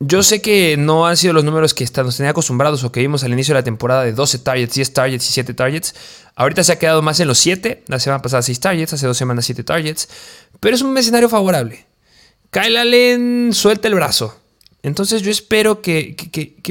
[0.00, 3.22] Yo sé que no han sido los números que nos tenía acostumbrados o que vimos
[3.22, 5.94] al inicio de la temporada de 12 targets, 10 targets y 7 targets.
[6.34, 7.84] Ahorita se ha quedado más en los 7.
[7.86, 10.08] La semana pasada 6 targets, hace dos semanas 7 targets.
[10.60, 11.86] Pero es un escenario favorable.
[12.50, 14.38] Kyle Allen suelta el brazo.
[14.84, 16.14] Entonces yo espero que,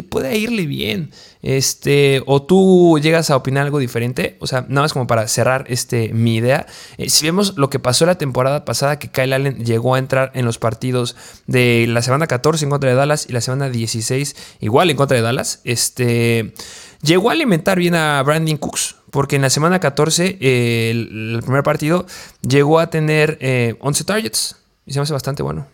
[0.08, 1.10] pueda irle bien.
[1.42, 4.38] Este, o tú llegas a opinar algo diferente.
[4.40, 6.68] O sea, nada más como para cerrar este, mi idea.
[6.98, 10.32] Eh, si vemos lo que pasó la temporada pasada, que Kyle Allen llegó a entrar
[10.36, 11.16] en los partidos
[11.48, 15.18] de la semana 14 en contra de Dallas y la semana 16 igual en contra
[15.18, 15.62] de Dallas.
[15.64, 16.54] Este,
[17.02, 18.98] llegó a alimentar bien a Brandon Cooks.
[19.10, 22.06] Porque en la semana 14, el, primer partido,
[22.48, 23.40] llegó a tener
[23.80, 24.58] 11 eh, targets.
[24.86, 25.73] Y se me hace bastante bueno.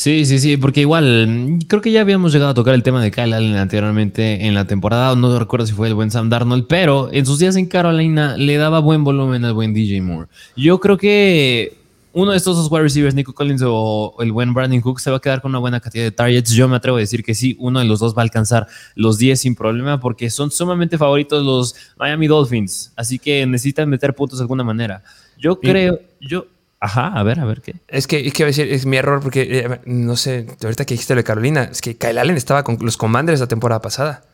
[0.00, 3.10] Sí, sí, sí, porque igual creo que ya habíamos llegado a tocar el tema de
[3.10, 7.10] Kyle Allen anteriormente en la temporada, no recuerdo si fue el buen Sam Darnold, pero
[7.12, 10.30] en sus días en Carolina le daba buen volumen al buen DJ Moore.
[10.56, 11.76] Yo creo que
[12.14, 15.18] uno de estos dos wide receivers, Nico Collins o el buen Brandon Cook, se va
[15.18, 16.52] a quedar con una buena cantidad de targets.
[16.52, 19.18] Yo me atrevo a decir que sí, uno de los dos va a alcanzar los
[19.18, 24.38] 10 sin problema porque son sumamente favoritos los Miami Dolphins, así que necesitan meter puntos
[24.38, 25.02] de alguna manera.
[25.36, 26.46] Yo creo, yo
[26.80, 27.76] Ajá, a ver, a ver qué.
[27.88, 31.14] Es que, es que decir, es mi error porque, eh, no sé, ahorita que dijiste
[31.14, 34.24] lo de Carolina, es que Kyle Allen estaba con los Commanders la temporada pasada.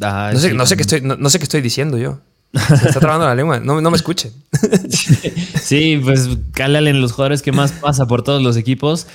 [0.00, 2.20] Ah, no, sé, no, sé qué estoy, no, sé qué estoy diciendo yo.
[2.52, 4.32] Se está trabando la lengua, no, no me escuchen.
[5.62, 9.08] sí, pues Kyle Allen, los jugadores que más pasa por todos los equipos.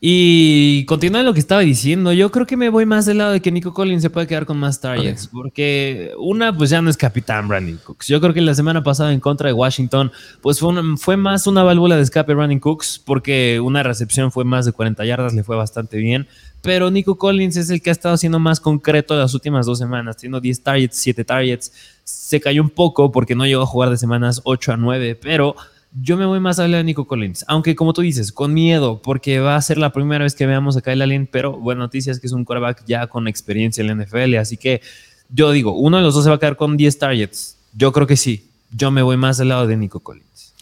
[0.00, 3.40] Y continuando lo que estaba diciendo, yo creo que me voy más del lado de
[3.40, 6.96] que Nico Collins se puede quedar con más targets, porque una, pues ya no es
[6.96, 8.08] capitán Brandon Cooks.
[8.08, 11.62] Yo creo que la semana pasada en contra de Washington, pues fue, fue más una
[11.62, 15.56] válvula de escape Brandon Cooks, porque una recepción fue más de 40 yardas, le fue
[15.56, 16.26] bastante bien.
[16.60, 20.16] Pero Nico Collins es el que ha estado siendo más concreto las últimas dos semanas,
[20.16, 21.72] teniendo 10 targets, 7 targets.
[22.04, 25.56] Se cayó un poco porque no llegó a jugar de semanas 8 a 9, pero
[25.94, 27.44] yo me voy más a hablar de Nico Collins.
[27.46, 30.76] Aunque, como tú dices, con miedo, porque va a ser la primera vez que veamos
[30.76, 31.28] a Kyle Allen.
[31.30, 34.36] Pero buena noticia es que es un quarterback ya con experiencia en la NFL.
[34.36, 34.82] Así que
[35.28, 37.56] yo digo, uno de los dos se va a quedar con 10 targets.
[37.72, 38.50] Yo creo que sí.
[38.70, 40.52] Yo me voy más al lado de Nico Collins.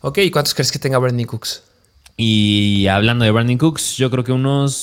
[0.00, 1.62] Ok, ¿y cuántos crees que tenga Brandon Cooks?
[2.16, 4.74] Y hablando de Brandon Cooks, yo creo que unos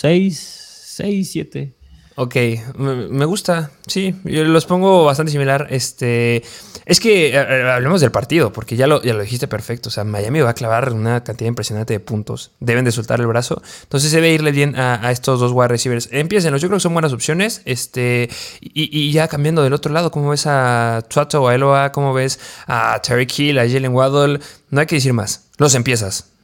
[0.00, 1.72] 6, 6, 7.
[2.18, 2.34] Ok,
[2.78, 5.66] me gusta, sí, yo los pongo bastante similar.
[5.68, 6.42] Este,
[6.86, 9.90] es que eh, eh, hablemos del partido, porque ya lo, ya lo dijiste perfecto.
[9.90, 12.52] O sea, Miami va a clavar una cantidad impresionante de puntos.
[12.58, 13.60] Deben de soltar el brazo.
[13.82, 16.08] Entonces debe irle bien a, estos dos wide receivers.
[16.10, 17.60] Empiecen, yo creo que son buenas opciones.
[17.66, 18.30] Este,
[18.62, 21.92] y, ya cambiando del otro lado, ¿cómo ves a Tuato o a Eloa?
[21.92, 24.40] ¿Cómo ves a Terry Hill, a Jalen Waddle?
[24.70, 25.50] No hay que decir más.
[25.58, 26.35] Los empiezas.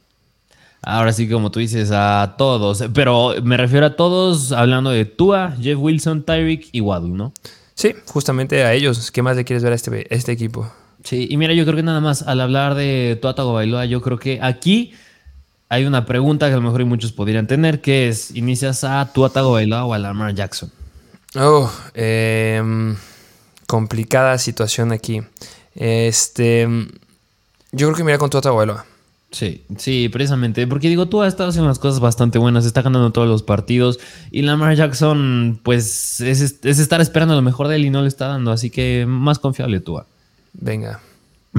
[0.85, 2.83] Ahora sí, como tú dices, a todos.
[2.93, 7.33] Pero me refiero a todos hablando de Tua, Jeff Wilson, Tyreek y Waddle, ¿no?
[7.73, 9.09] Sí, justamente a ellos.
[9.09, 10.69] ¿Qué más le quieres ver a este, este equipo?
[11.03, 14.19] Sí, y mira, yo creo que nada más al hablar de Tua Tagovailoa, yo creo
[14.19, 14.93] que aquí
[15.69, 19.29] hay una pregunta que a lo mejor muchos podrían tener, que es, ¿inicias a Tua
[19.29, 20.71] Tagovailoa o a Lamar Jackson?
[21.35, 22.95] Oh, em,
[23.67, 25.21] complicada situación aquí.
[25.75, 26.67] Este,
[27.71, 28.85] yo creo que mira con Tua Tagovailoa.
[29.33, 30.67] Sí, sí, precisamente.
[30.67, 33.99] Porque digo, tú has estado haciendo unas cosas bastante buenas, está ganando todos los partidos.
[34.29, 38.27] Y Lamar Jackson, pues, es, estar esperando lo mejor de él y no le está
[38.27, 38.51] dando.
[38.51, 39.99] Así que más confiable tú.
[40.53, 40.99] Venga.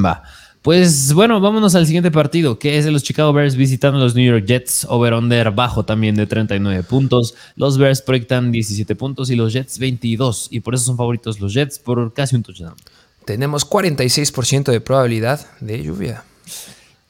[0.03, 0.23] Va.
[0.63, 4.15] Pues bueno, vámonos al siguiente partido, que es de los Chicago Bears visitando a los
[4.15, 4.87] New York Jets.
[4.89, 7.35] Over-under bajo también de 39 puntos.
[7.57, 10.47] Los Bears proyectan 17 puntos y los Jets 22.
[10.53, 12.77] Y por eso son favoritos los Jets por casi un touchdown.
[13.25, 16.23] Tenemos 46% de probabilidad de lluvia.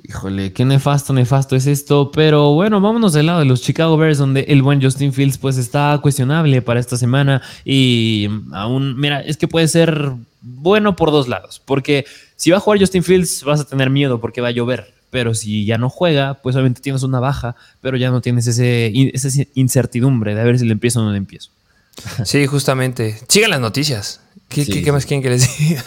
[0.06, 2.10] Híjole, qué nefasto, nefasto es esto.
[2.12, 5.56] Pero bueno, vámonos del lado de los Chicago Bears, donde el buen Justin Fields pues
[5.56, 7.40] está cuestionable para esta semana.
[7.64, 10.12] Y aún, mira, es que puede ser
[10.42, 11.62] bueno por dos lados.
[11.64, 12.04] Porque
[12.36, 14.92] si va a jugar Justin Fields, vas a tener miedo porque va a llover.
[15.08, 18.92] Pero si ya no juega, pues obviamente tienes una baja, pero ya no tienes ese,
[19.14, 21.48] esa incertidumbre de a ver si le empiezo o no le empiezo.
[22.24, 23.18] Sí, justamente.
[23.28, 24.20] Sigan las noticias.
[24.48, 25.82] ¿Qué, ¿qué más quieren que les diga?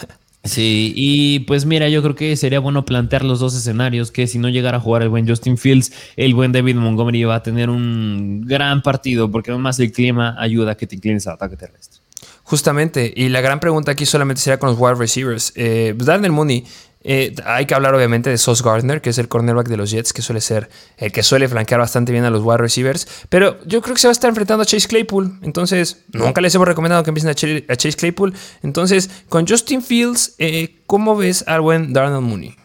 [0.48, 4.38] Sí, y pues mira, yo creo que sería bueno plantear los dos escenarios, que si
[4.38, 7.68] no llegara a jugar el buen Justin Fields, el buen David Montgomery va a tener
[7.68, 12.00] un gran partido, porque además el clima ayuda a que te inclines al ataque terrestre.
[12.44, 15.52] Justamente, y la gran pregunta aquí solamente sería con los wide receivers.
[15.54, 16.64] Eh, Daniel Mooney
[17.04, 20.12] eh, hay que hablar obviamente de Sauce Gardner, que es el cornerback de los Jets,
[20.12, 23.06] que suele ser el que suele flanquear bastante bien a los wide receivers.
[23.28, 25.38] Pero yo creo que se va a estar enfrentando a Chase Claypool.
[25.42, 28.34] Entonces, nunca les hemos recomendado que empiecen a, Chase Claypool.
[28.62, 32.56] Entonces, con Justin Fields, eh, ¿cómo ves al buen Darnell Mooney?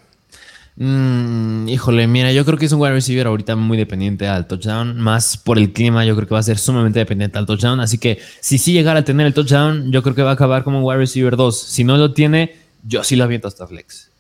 [0.76, 5.00] Mm, híjole, mira, yo creo que es un wide receiver ahorita muy dependiente al touchdown.
[5.00, 7.80] Más por el clima, yo creo que va a ser sumamente dependiente al touchdown.
[7.80, 10.64] Así que si sí llegara a tener el touchdown, yo creo que va a acabar
[10.64, 11.62] como un wide receiver 2.
[11.62, 14.13] Si no lo tiene, yo sí lo aviento hasta flex.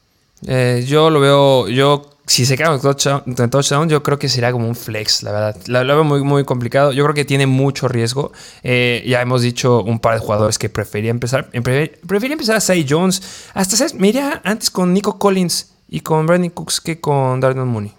[0.47, 4.67] Eh, yo lo veo, yo si se queda en touchdown, yo creo que será como
[4.67, 5.57] un flex, la verdad.
[5.67, 6.93] Lo, veo muy, muy complicado.
[6.93, 8.31] Yo creo que tiene mucho riesgo.
[8.63, 11.49] Eh, ya hemos dicho un par de jugadores que prefería empezar.
[11.49, 13.21] Prefería empezar a Say Jones.
[13.53, 13.93] Hasta, ¿sabes?
[13.95, 17.93] Me antes con Nico Collins y con Brandon Cooks que con Darnell Mooney.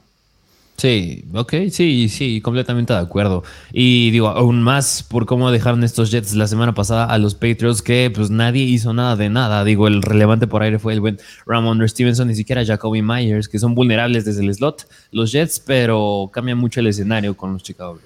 [0.76, 3.44] Sí, ok, sí, sí, completamente de acuerdo.
[3.72, 7.80] Y digo, aún más por cómo dejaron estos Jets la semana pasada a los Patriots,
[7.80, 9.64] que pues nadie hizo nada de nada.
[9.64, 13.60] Digo, el relevante por aire fue el buen Ramon Stevenson, ni siquiera Jacoby Myers, que
[13.60, 18.00] son vulnerables desde el slot, los Jets, pero cambia mucho el escenario con los Chicago.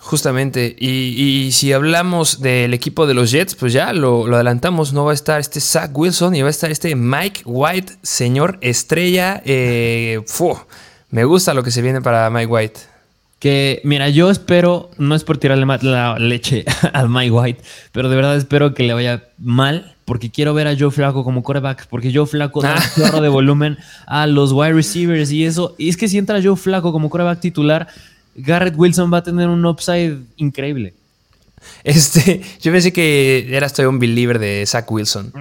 [0.00, 5.10] Justamente, y, si hablamos del equipo de los Jets, pues ya lo, adelantamos, no va
[5.10, 9.42] a estar este Zach Wilson y va a estar este Mike White, señor estrella.
[9.44, 10.20] Eh,
[11.10, 12.80] me gusta lo que se viene para Mike White.
[13.38, 18.16] Que, mira, yo espero, no es por tirarle la leche al Mike White, pero de
[18.16, 22.12] verdad espero que le vaya mal, porque quiero ver a Joe Flaco como quarterback, porque
[22.12, 25.74] Joe Flaco da un chorro de volumen a los wide receivers y eso.
[25.78, 27.86] Y es que si entra Joe Flaco como quarterback titular,
[28.34, 30.94] Garrett Wilson va a tener un upside increíble.
[31.84, 35.32] Este, yo pensé que era estoy un believer de Zach Wilson.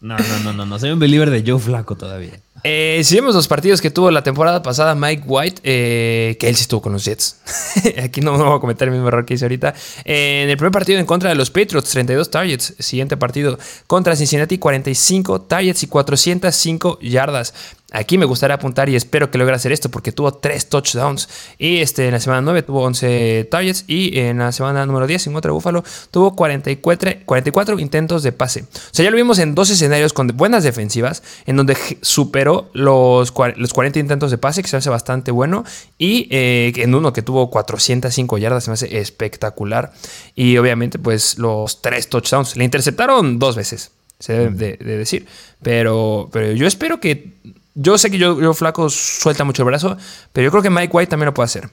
[0.00, 2.38] No, no, no, no, no, soy un believer de Joe Flaco todavía.
[2.66, 6.56] Eh, si vemos los partidos que tuvo la temporada pasada Mike White, eh, que él
[6.56, 7.36] sí estuvo con los Jets.
[8.02, 9.74] Aquí no, no, voy a cometer el mismo error que hice ahorita.
[10.06, 12.74] Eh, en el primer partido en contra de los Patriots, 32 targets.
[12.78, 17.52] Siguiente partido contra Cincinnati, 45 targets y 405 yardas.
[17.94, 21.28] Aquí me gustaría apuntar y espero que logre hacer esto porque tuvo 3 touchdowns.
[21.58, 25.28] Y este, en la semana 9 tuvo 11 targets y en la semana número 10
[25.28, 28.62] en contra de Buffalo tuvo 44, 44 intentos de pase.
[28.62, 33.32] O sea, ya lo vimos en dos escenarios con buenas defensivas en donde superó los,
[33.56, 35.64] los 40 intentos de pase, que se hace bastante bueno.
[35.96, 39.92] Y eh, en uno que tuvo 405 yardas, se me hace espectacular.
[40.34, 42.56] Y obviamente, pues los 3 touchdowns.
[42.56, 43.92] Le interceptaron dos veces.
[44.18, 45.26] se debe de, decir.
[45.62, 47.34] Pero, pero yo espero que.
[47.74, 49.96] Yo sé que yo, flaco suelta mucho el brazo,
[50.32, 51.70] pero yo creo que Mike White también lo puede hacer.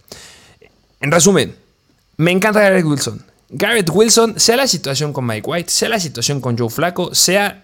[0.99, 1.55] En resumen,
[2.17, 3.23] me encanta Garrett Wilson.
[3.49, 7.63] Garrett Wilson, sea la situación con Mike White, sea la situación con Joe Flaco, sea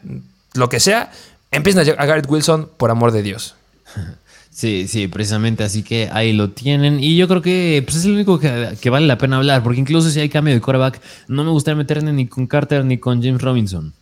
[0.54, 1.12] lo que sea,
[1.52, 3.56] empiezan a Garrett Wilson por amor de Dios.
[4.58, 7.00] Sí, sí, precisamente, así que ahí lo tienen.
[7.00, 10.10] Y yo creo que pues, es el único que, vale la pena hablar, porque incluso
[10.10, 13.39] si hay cambio de quarterback, no me gustaría meterme ni con Carter ni con James
[13.39, 13.93] Robinson.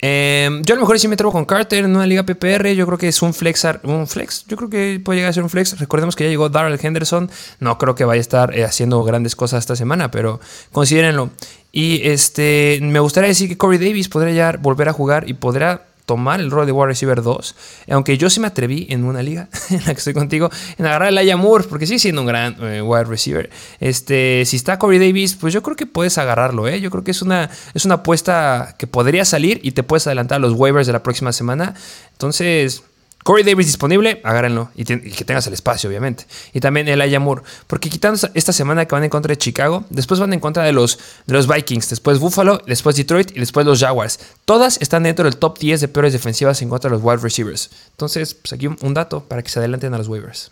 [0.00, 2.74] Em, yo a lo mejor sí me atrevo con Carter en una liga PPR.
[2.74, 3.66] Yo creo que es un flex.
[3.82, 4.44] Un flex.
[4.46, 5.78] Yo creo que puede llegar a ser un flex.
[5.78, 7.30] Recordemos que ya llegó Darrell Henderson.
[7.58, 10.40] No creo que vaya a estar eh, haciendo grandes cosas esta semana, pero
[10.72, 11.30] considérenlo.
[11.72, 15.87] Y este, me gustaría decir que Corey Davis podría ya volver a jugar y podrá
[16.08, 17.54] tomar el rol de wide receiver 2.
[17.90, 21.16] Aunque yo sí me atreví en una liga en la que estoy contigo en agarrar
[21.16, 23.50] a Moore, porque sigue siendo un gran eh, wide receiver.
[23.78, 26.66] Este, si está Corey Davis, pues yo creo que puedes agarrarlo.
[26.66, 26.80] ¿eh?
[26.80, 30.36] Yo creo que es una, es una apuesta que podría salir y te puedes adelantar
[30.36, 31.74] a los waivers de la próxima semana.
[32.12, 32.82] Entonces,
[33.24, 36.26] Corey Davis disponible, agárrenlo y, que tengas el espacio, obviamente.
[36.52, 40.18] Y también el Ayamur, porque quitando esta semana que van en contra de Chicago, después
[40.18, 43.80] van en contra de los, de los Vikings, después Buffalo, después Detroit y después los
[43.80, 44.18] Jaguars.
[44.44, 47.70] Todas están dentro del top 10 de peores defensivas en contra de los wide receivers.
[47.90, 50.50] Entonces, pues aquí un dato para que se adelanten a los waivers.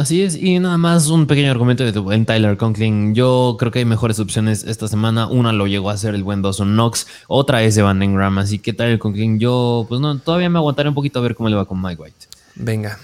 [0.00, 3.14] Así es, y nada más un pequeño argumento de tu buen Tyler Conklin.
[3.14, 5.26] Yo creo que hay mejores opciones esta semana.
[5.26, 8.38] Una lo llegó a hacer el buen Dawson Knox, otra es Van Engram.
[8.38, 11.50] Así que Tyler Conklin, yo pues no, todavía me aguantaré un poquito a ver cómo
[11.50, 12.26] le va con Mike White.
[12.54, 12.98] Venga.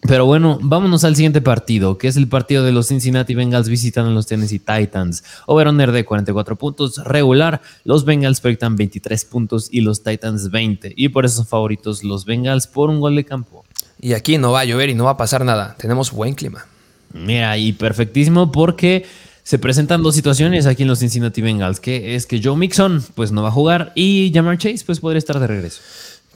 [0.00, 4.10] Pero bueno, vámonos al siguiente partido, que es el partido de los Cincinnati Bengals visitando
[4.10, 5.22] a los Tennessee Titans.
[5.46, 7.60] Over-under de 44 puntos, regular.
[7.84, 10.94] Los Bengals proyectan 23 puntos y los Titans 20.
[10.96, 13.66] Y por eso son favoritos los Bengals por un gol de campo.
[14.00, 15.76] Y aquí no va a llover y no va a pasar nada.
[15.78, 16.66] Tenemos buen clima.
[17.12, 19.06] Mira, y perfectísimo porque
[19.42, 23.32] se presentan dos situaciones aquí en los Cincinnati Bengals, que es que Joe Mixon pues
[23.32, 25.80] no va a jugar y Jamar Chase pues podría estar de regreso.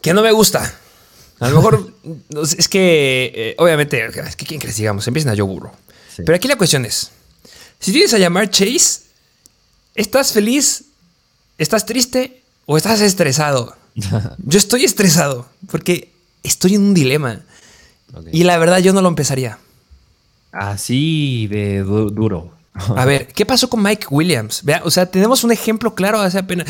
[0.00, 0.74] Que no me gusta.
[1.40, 1.92] A lo mejor
[2.58, 5.72] es que, eh, obviamente, es que quién crees, digamos, empiezan a yo burro.
[6.16, 7.10] Pero aquí la cuestión es,
[7.80, 9.02] si tienes a llamar Chase,
[9.94, 10.84] ¿estás feliz?
[11.58, 12.42] ¿Estás triste?
[12.66, 13.76] ¿O estás estresado?
[14.38, 17.42] yo estoy estresado porque estoy en un dilema.
[18.32, 19.58] Y la verdad yo no lo empezaría.
[20.52, 22.52] Así de duro.
[22.96, 24.62] A ver, ¿qué pasó con Mike Williams?
[24.64, 26.66] Vea, o sea, tenemos un ejemplo claro hace apenas,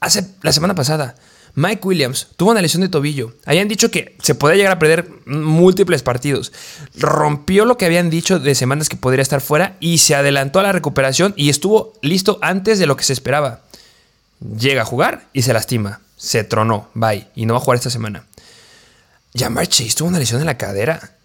[0.00, 1.14] hace la semana pasada.
[1.54, 3.34] Mike Williams tuvo una lesión de tobillo.
[3.44, 6.52] Habían dicho que se podía llegar a perder múltiples partidos.
[6.96, 10.62] Rompió lo que habían dicho de semanas que podría estar fuera y se adelantó a
[10.62, 13.60] la recuperación y estuvo listo antes de lo que se esperaba.
[14.58, 16.00] Llega a jugar y se lastima.
[16.16, 18.24] Se tronó, bye, y no va a jugar esta semana.
[19.34, 21.16] Jamar Chase tuvo una lesión en la cadera.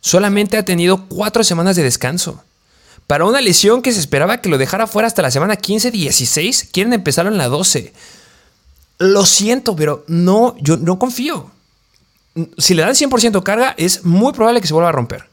[0.00, 2.42] Solamente ha tenido cuatro semanas de descanso.
[3.06, 6.92] Para una lesión que se esperaba que lo dejara fuera hasta la semana 15-16, quieren
[6.92, 7.92] empezarlo en la 12.
[8.98, 11.50] Lo siento, pero no, yo no confío.
[12.58, 15.24] Si le dan 100% carga, es muy probable que se vuelva a romper.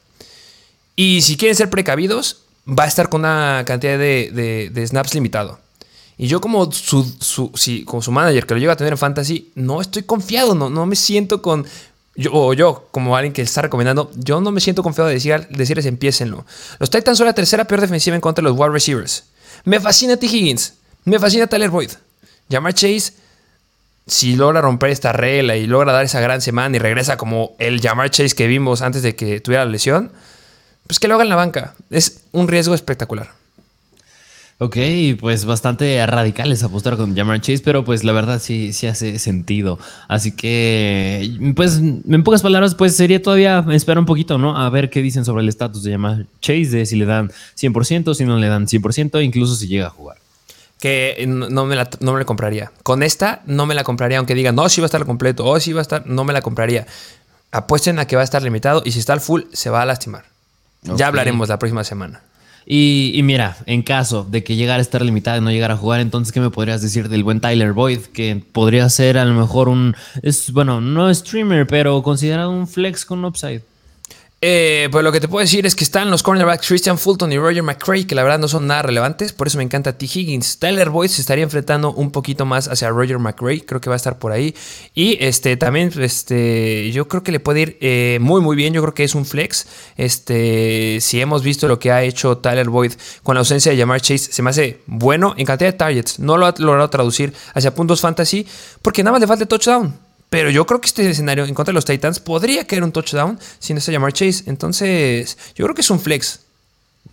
[0.96, 5.60] Y si quieren ser precavidos, va a estar con una cantidad de, snaps limitado.
[6.18, 7.52] Y yo como su, su,
[7.84, 10.86] como su manager que lo lleva a tener en fantasy, no estoy confiado, no, no
[10.86, 11.66] me siento con...
[12.14, 15.46] Yo, o yo, como alguien que está recomendando, yo no me siento confiado de decir,
[15.50, 16.46] decirles empiecenlo.
[16.78, 19.24] Los Titans son la tercera peor defensiva en contra de los wide receivers.
[19.64, 20.24] Me fascina T.
[20.24, 20.72] Higgins.
[21.04, 21.90] Me fascina Tyler Boyd.
[22.50, 23.12] Jamar Chase,
[24.06, 27.82] si logra romper esta regla y logra dar esa gran semana y regresa como el
[27.82, 30.10] Jamar Chase que vimos antes de que tuviera la lesión,
[30.86, 31.74] pues que lo haga en la banca.
[31.90, 33.35] Es un riesgo espectacular.
[34.58, 34.76] Ok,
[35.20, 39.78] pues bastante radicales apostar con Jamar Chase, pero pues la verdad sí, sí hace sentido.
[40.08, 44.56] Así que, pues en pocas palabras, pues sería todavía esperar un poquito, ¿no?
[44.56, 48.14] A ver qué dicen sobre el estatus de Jamar Chase, de si le dan 100%,
[48.14, 50.16] si no le dan 100%, incluso si llega a jugar.
[50.80, 52.72] Que no me, la, no me la compraría.
[52.82, 55.60] Con esta no me la compraría, aunque digan, no, sí va a estar completo, o
[55.60, 56.86] sí va a estar, no me la compraría.
[57.52, 59.86] Apuesten a que va a estar limitado y si está al full, se va a
[59.86, 60.24] lastimar.
[60.82, 62.22] Ya hablaremos la próxima semana.
[62.68, 66.00] Y, mira, en caso de que llegara a estar limitada y no llegara a jugar,
[66.00, 68.00] entonces, ¿qué me podrías decir del buen Tyler Boyd?
[68.00, 73.04] Que podría ser a lo mejor un, es, bueno, no streamer, pero considerado un flex
[73.04, 73.62] con upside.
[74.42, 77.38] Eh, pues lo que te puedo decir es que están los cornerbacks Christian Fulton y
[77.38, 80.04] Roger McCray, que la verdad no son nada relevantes, por eso me encanta T.
[80.04, 80.58] Higgins.
[80.58, 83.96] Tyler Boyd se estaría enfrentando un poquito más hacia Roger McCray, creo que va a
[83.96, 84.54] estar por ahí.
[84.94, 88.74] Y este también, este, yo creo que le puede ir eh, muy, muy bien.
[88.74, 89.66] Yo creo que es un flex.
[89.96, 94.02] Este, si hemos visto lo que ha hecho Tyler Boyd con la ausencia de Jamar
[94.02, 96.18] Chase, se me hace bueno en cantidad de targets.
[96.18, 98.46] No lo ha logrado traducir hacia puntos fantasy,
[98.82, 100.05] porque nada más le falta touchdown.
[100.30, 103.38] Pero yo creo que este escenario en contra de los Titans podría caer un touchdown
[103.58, 104.44] sin ese llamar Chase.
[104.46, 106.40] Entonces, yo creo que es un flex.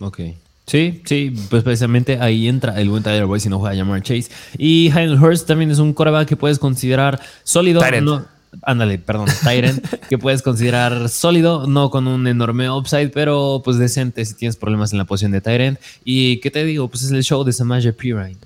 [0.00, 0.20] Ok.
[0.66, 4.02] Sí, sí, pues precisamente ahí entra el buen Tyler Boyd si no juega a llamar
[4.02, 4.30] Chase.
[4.56, 7.82] Y Hayden Hurst también es un coreback que puedes considerar sólido.
[8.00, 8.24] No,
[8.62, 14.24] ándale, perdón, Tyrant, que puedes considerar sólido, no con un enorme upside, pero pues decente
[14.24, 15.78] si tienes problemas en la posición de Tyrant.
[16.02, 18.36] Y qué te digo, pues es el show de Samaje Pirine.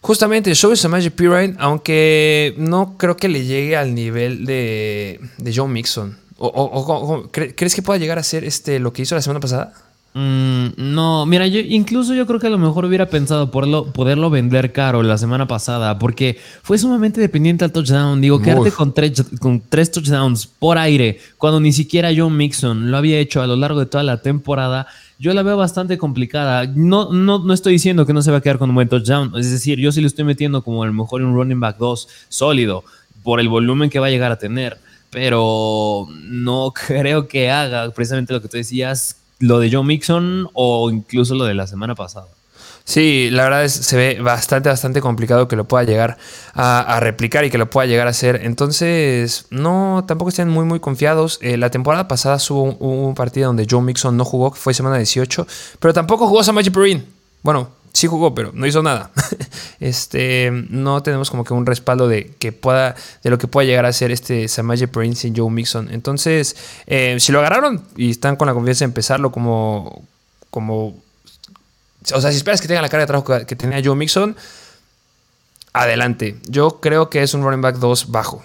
[0.00, 5.20] Justamente, el show de Samaje Pirine, aunque no creo que le llegue al nivel de,
[5.38, 6.16] de Joe Mixon.
[6.38, 9.72] O, ¿Crees que pueda llegar a ser este, lo que hizo la semana pasada?
[10.14, 14.72] Mm, no, mira, yo incluso yo creo que a lo mejor hubiera pensado poderlo, vender
[14.72, 18.20] caro la semana pasada, porque fue sumamente dependiente al touchdown.
[18.20, 22.96] Digo, quedarte con tres, con tres touchdowns por aire, cuando ni siquiera John Mixon lo
[22.96, 24.86] había hecho a lo largo de toda la temporada,
[25.18, 26.66] yo la veo bastante complicada.
[26.66, 29.32] No, no, no estoy diciendo que no se va a quedar con un buen touchdown.
[29.36, 32.08] Es decir, yo sí lo estoy metiendo como a lo mejor un running back 2
[32.28, 32.84] sólido,
[33.24, 34.78] por el volumen que va a llegar a tener.
[35.10, 40.90] Pero no creo que haga precisamente lo que tú decías, lo de Joe Mixon o
[40.90, 42.28] incluso lo de la semana pasada.
[42.88, 46.16] Sí, la verdad es se ve bastante, bastante complicado que lo pueda llegar
[46.54, 48.40] a, replicar y que lo pueda llegar a hacer.
[48.44, 51.38] Entonces, no, tampoco estén muy, muy confiados.
[51.42, 54.96] Eh, la temporada pasada hubo un, partido donde Joe Mixon no jugó, que fue semana
[54.96, 55.46] 18,
[55.80, 57.04] pero tampoco jugó Samaje Perine.
[57.42, 59.10] Bueno, sí jugó, pero no hizo nada.
[59.80, 63.84] este, no tenemos como que un respaldo de que pueda, de lo que pueda llegar
[63.84, 65.90] a ser este Samaje Prince y Joe Mixon.
[65.92, 70.04] Entonces, eh, si lo agarraron y están con la confianza de empezarlo como,
[70.48, 70.94] como
[72.14, 74.36] o sea, si esperas que tenga la cara de trabajo que tenía Joe Mixon,
[75.72, 76.36] adelante.
[76.48, 78.42] Yo creo que es un running back 2 bajo.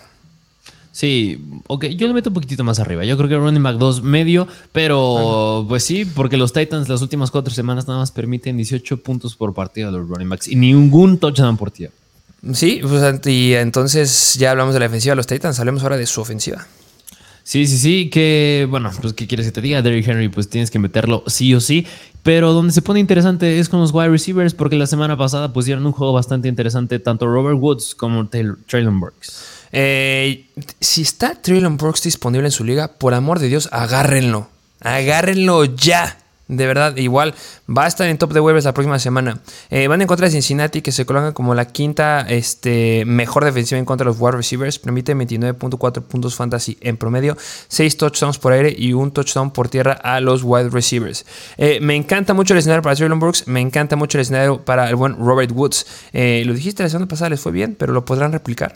[0.91, 3.03] Sí, ok, yo le meto un poquitito más arriba.
[3.03, 7.32] Yo creo que running back 2 medio, pero pues sí, porque los Titans las últimas
[7.32, 11.18] cuatro semanas nada más permiten 18 puntos por partido a los running backs y ningún
[11.18, 11.93] touchdown por tierra.
[12.53, 16.05] Sí, pues, y entonces ya hablamos de la defensiva de los Titans, hablemos ahora de
[16.05, 16.68] su ofensiva.
[17.43, 20.71] Sí, sí, sí, que bueno, pues qué quieres que te diga, Derrick Henry, pues tienes
[20.71, 21.85] que meterlo sí o sí.
[22.23, 25.85] Pero donde se pone interesante es con los wide receivers, porque la semana pasada pusieron
[25.85, 29.43] un juego bastante interesante tanto Robert Woods como Traylon Burks.
[29.73, 30.45] Eh,
[30.79, 34.47] si está Traylon Burks disponible en su liga, por amor de Dios, agárrenlo.
[34.79, 36.22] Agárrenlo ya.
[36.47, 37.33] De verdad, igual
[37.69, 39.39] va a estar en top de waivers la próxima semana.
[39.69, 43.79] Eh, van en contra de Cincinnati, que se colocan como la quinta este, mejor defensiva
[43.79, 44.77] en contra de los wide receivers.
[44.77, 47.37] Permite 29.4 puntos fantasy en promedio,
[47.69, 51.25] 6 touchdowns por aire y un touchdown por tierra a los wide receivers.
[51.57, 54.89] Eh, me encanta mucho el escenario para Traylon Brooks, me encanta mucho el escenario para
[54.89, 55.85] el buen Robert Woods.
[56.11, 58.75] Eh, lo dijiste la semana pasada, les fue bien, pero lo podrán replicar.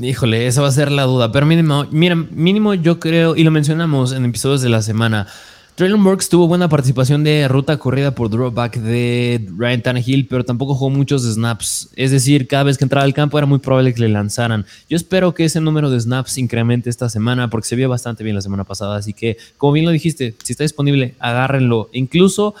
[0.00, 1.30] Híjole, esa va a ser la duda.
[1.30, 5.28] Pero mínimo, mira, mínimo yo creo, y lo mencionamos en episodios de la semana.
[5.74, 10.76] Traylon Burks tuvo buena participación de ruta corrida por drawback de Ryan Tannehill, pero tampoco
[10.76, 11.88] jugó muchos snaps.
[11.96, 14.64] Es decir, cada vez que entraba al campo era muy probable que le lanzaran.
[14.88, 18.36] Yo espero que ese número de snaps incremente esta semana porque se vio bastante bien
[18.36, 18.96] la semana pasada.
[18.96, 21.90] Así que, como bien lo dijiste, si está disponible, agárrenlo.
[21.92, 22.54] Incluso,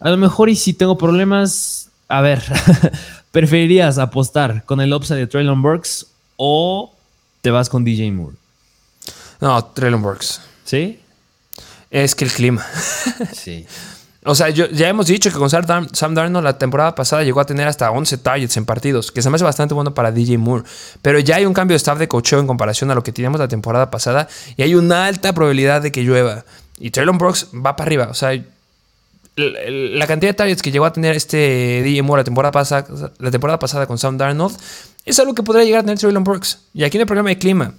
[0.00, 2.42] a lo mejor, y si tengo problemas, a ver,
[3.30, 6.92] ¿preferirías apostar con el upside de Traylon Burks o
[7.40, 8.34] te vas con DJ Moore?
[9.40, 10.40] No, Traylon Burks.
[10.64, 10.98] ¿Sí?
[11.96, 12.64] Es que el clima.
[13.32, 13.66] Sí.
[14.28, 17.68] O sea, ya hemos dicho que con Sam Darnold la temporada pasada llegó a tener
[17.68, 20.64] hasta 11 targets en partidos, que se me hace bastante bueno para DJ Moore.
[21.00, 23.38] Pero ya hay un cambio de staff de cocheo en comparación a lo que teníamos
[23.38, 24.26] la temporada pasada
[24.56, 26.44] y hay una alta probabilidad de que llueva.
[26.76, 28.08] Y Traylon Brooks va para arriba.
[28.10, 28.32] O sea,
[29.36, 33.30] la cantidad de targets que llegó a tener este DJ Moore la temporada pasada, la
[33.30, 34.56] temporada pasada con Sam Darnold
[35.04, 36.62] es algo que podría llegar a tener Traylon Brooks.
[36.74, 37.74] Y aquí no hay problema de clima.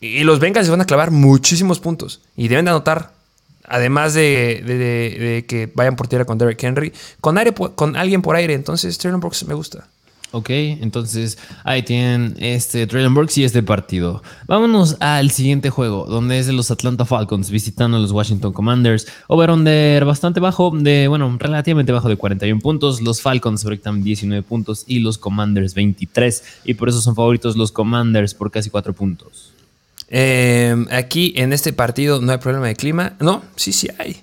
[0.00, 2.22] Y los Bengals se van a clavar muchísimos puntos.
[2.36, 3.19] Y deben de anotar
[3.70, 8.54] además de, que vayan por tierra con Derrick Henry, con, aire, con alguien por aire.
[8.54, 9.86] Entonces, Traylon Brooks me gusta.
[10.32, 14.22] Ok, entonces ahí tienen este Traylon Brooks y este partido.
[14.46, 19.08] Vámonos al siguiente juego, donde es de los Atlanta Falcons visitando a los Washington Commanders.
[19.26, 23.00] Over-under bastante bajo, de bueno, relativamente bajo de 41 puntos.
[23.00, 26.44] Los Falcons proyectan 19 puntos y los Commanders 23.
[26.64, 29.52] Y por eso son favoritos los Commanders por casi 4 puntos.
[30.10, 33.14] Eh, aquí en este partido no hay problema de clima.
[33.20, 34.22] No, sí, sí hay.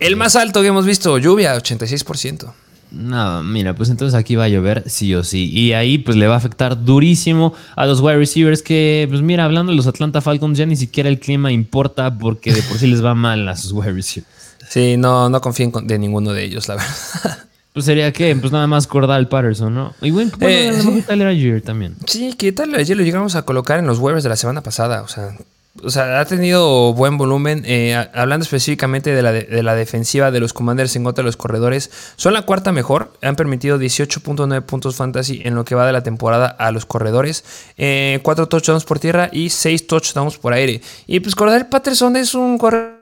[0.00, 2.52] El más alto que hemos visto, lluvia, 86%.
[2.90, 5.50] No, mira, pues entonces aquí va a llover sí o sí.
[5.50, 9.44] Y ahí pues le va a afectar durísimo a los wide receivers que, pues mira,
[9.44, 12.86] hablando de los Atlanta Falcons, ya ni siquiera el clima importa porque de por sí
[12.86, 14.32] les va mal a sus wide receivers.
[14.68, 17.38] Sí, no, no confíen de ninguno de ellos, la verdad.
[17.76, 19.94] Pues sería que, pues nada más Cordal Patterson, ¿no?
[20.00, 21.04] Y bueno, eh, sí.
[21.06, 21.94] Tyler Ayer también.
[22.06, 25.02] Sí, que Tyler Ayer lo llegamos a colocar en los waivers de la semana pasada.
[25.02, 25.36] O sea,
[25.84, 27.64] o sea, ha tenido buen volumen.
[27.66, 31.36] Eh, hablando específicamente de la, de, la, defensiva de los Commanders en contra de los
[31.36, 33.12] corredores, son la cuarta mejor.
[33.20, 37.44] Han permitido 18.9 puntos fantasy en lo que va de la temporada a los corredores.
[37.76, 40.80] Eh, 4 touchdowns por tierra y 6 touchdowns por aire.
[41.06, 42.96] Y pues Cordal Patterson es un corredor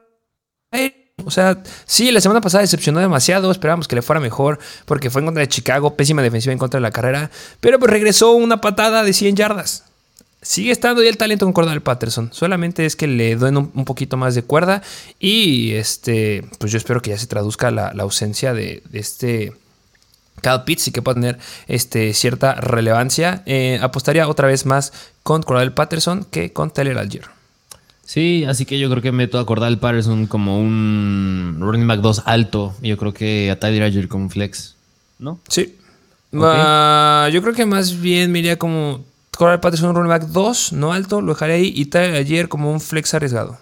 [1.22, 5.20] O sea, sí, la semana pasada decepcionó demasiado, esperábamos que le fuera mejor porque fue
[5.20, 8.60] en contra de Chicago, pésima defensiva en contra de la carrera, pero pues regresó una
[8.60, 9.84] patada de 100 yardas.
[10.42, 14.16] Sigue estando ahí el talento con Cordell Patterson, solamente es que le den un, poquito
[14.16, 14.82] más de cuerda
[15.20, 19.52] y este, pues yo espero que ya se traduzca la, ausencia de, este
[20.42, 21.38] Cal Pitts y que pueda tener
[21.68, 23.42] este, cierta relevancia.
[23.46, 24.92] Eh, apostaría otra vez más
[25.22, 27.33] con Cordell Patterson que con Taylor Algier.
[28.04, 32.22] Sí, así que yo creo que meto a Cordell Patterson como un running back 2
[32.26, 32.74] alto.
[32.82, 34.76] Y yo creo que a Tyler Algier como un flex,
[35.18, 35.38] ¿no?
[35.48, 35.76] Sí.
[36.34, 39.04] Ah, yo creo que más bien me iría como
[39.36, 41.72] Cordell Patterson un running back 2, no alto, lo dejaré ahí.
[41.74, 43.58] Y Tyler Algier como un flex arriesgado.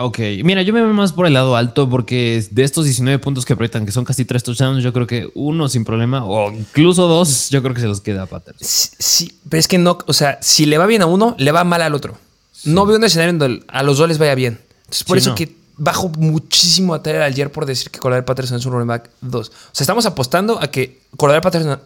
[0.00, 3.44] Ok, mira, yo me veo más por el lado alto porque de estos 19 puntos
[3.44, 7.08] que proyectan, que son casi 3 touchdowns, yo creo que uno sin problema, o incluso
[7.08, 8.64] dos, yo creo que se los queda a Patterson.
[8.64, 11.50] Sí, sí, pero es que no, o sea, si le va bien a uno, le
[11.50, 12.16] va mal al otro.
[12.64, 14.58] No veo un escenario donde a los dos les vaya bien.
[14.80, 18.66] Entonces, por eso que bajo muchísimo a Tyler ayer por decir que Cordell Patterson es
[18.66, 19.48] un running back 2.
[19.48, 21.80] O sea, estamos apostando a que Cordell Patterson,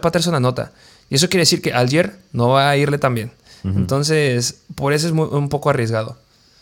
[0.00, 0.72] Patterson anota.
[1.08, 3.30] Y eso quiere decir que Algier no va a irle tan bien.
[3.64, 6.16] Entonces, por eso es un poco arriesgado.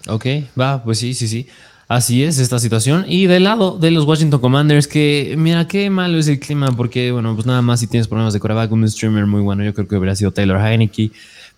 [0.07, 0.27] Ok,
[0.59, 1.47] va, pues sí, sí, sí.
[1.89, 3.05] Así es esta situación.
[3.09, 7.11] Y del lado de los Washington Commanders, que mira qué malo es el clima, porque
[7.11, 9.89] bueno, pues nada más si tienes problemas de coreback, un streamer muy bueno, yo creo
[9.89, 11.11] que hubiera sido Taylor Heineke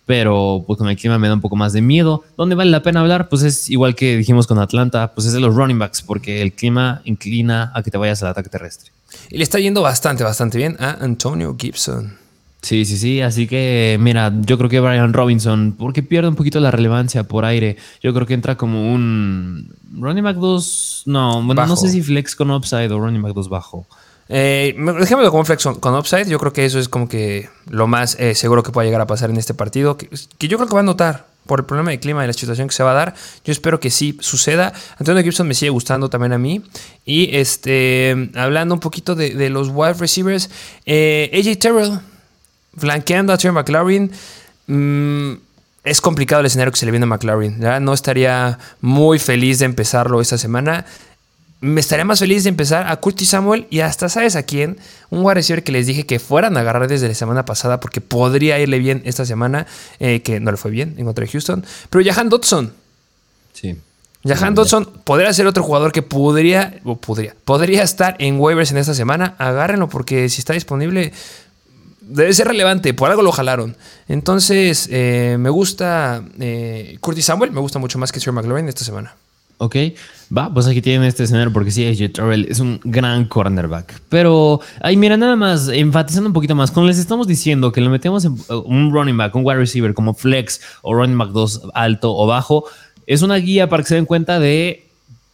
[0.05, 2.23] pero pues con el clima me da un poco más de miedo.
[2.37, 3.29] ¿Dónde vale la pena hablar?
[3.29, 6.53] Pues es igual que dijimos con Atlanta, pues es de los running backs, porque el
[6.53, 8.91] clima inclina a que te vayas al ataque terrestre.
[9.29, 12.17] Y le está yendo bastante, bastante bien a Antonio Gibson.
[12.63, 13.21] Sí, sí, sí.
[13.21, 17.43] Así que, mira, yo creo que Brian Robinson, porque pierde un poquito la relevancia por
[17.43, 21.03] aire, yo creo que entra como un running back 2.
[21.07, 23.85] No, bueno, no sé si flex con upside o running back 2 bajo.
[24.29, 25.43] Eh, dejémoslo como
[25.79, 26.27] con upside.
[26.27, 29.07] Yo creo que eso es como que lo más eh, seguro que pueda llegar a
[29.07, 29.97] pasar en este partido.
[29.97, 30.09] Que,
[30.39, 32.73] yo creo que va a notar por el problema de clima y la situación que
[32.73, 33.15] se va a dar.
[33.43, 34.73] Yo espero que sí suceda.
[34.97, 36.61] Antonio Gibson me sigue gustando también a mí.
[37.05, 40.49] Y este, hablando un poquito de, los wide receivers,
[40.85, 41.99] eh, AJ Terrell,
[42.77, 44.11] flanqueando a Terry McLaurin.
[44.67, 45.33] Mm,
[45.83, 47.59] es complicado el escenario que se le viene a McLaurin.
[47.81, 50.85] No estaría muy feliz de empezarlo esta semana
[51.63, 54.77] me estaría más feliz de empezar a Curtis Samuel y hasta, ¿sabes a quién?
[55.09, 58.01] Un wide receiver que les dije que fueran a agarrar desde la semana pasada porque
[58.01, 59.65] podría irle bien esta semana,
[59.99, 61.65] eh, que no le fue bien en contra de Houston.
[61.89, 62.73] Pero Jahan Dodson.
[63.53, 63.77] Sí.
[64.25, 68.77] Jahan Dodson podría ser otro jugador que podría, o podría, podría estar en waivers en
[68.77, 69.35] esta semana.
[69.37, 71.13] Agárrenlo porque si está disponible,
[72.01, 72.93] debe ser relevante.
[72.93, 73.77] Por algo lo jalaron.
[74.09, 78.83] Entonces, eh, me gusta eh, Curtis Samuel, me gusta mucho más que Sir McLaurin esta
[78.83, 79.15] semana.
[79.63, 79.77] Ok,
[80.37, 84.01] va, pues aquí tienen este escenario porque sí, AJ Terrell es un gran cornerback.
[84.09, 87.87] Pero, ahí mira, nada más, enfatizando un poquito más, cuando les estamos diciendo que le
[87.87, 91.69] metemos en uh, un running back, un wide receiver como flex o running back 2
[91.73, 92.65] alto o bajo,
[93.07, 94.82] es una guía para que se den cuenta de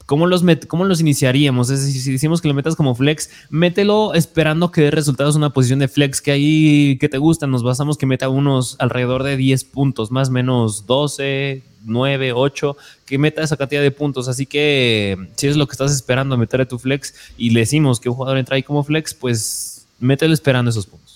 [0.10, 1.70] ¿Cómo los, ¿Cómo los iniciaríamos?
[1.70, 5.51] Es decir, si decimos que lo metas como flex, mételo esperando que dé resultados una
[5.51, 7.45] posición de flex que ahí que te gusta.
[7.45, 12.76] Nos basamos que meta unos alrededor de 10 puntos, más o menos 12, 9, 8,
[13.05, 14.28] que meta esa cantidad de puntos.
[14.28, 17.99] Así que si es lo que estás esperando, meter a tu flex y le decimos
[17.99, 21.09] que un jugador entra ahí como flex, pues mételo esperando esos puntos.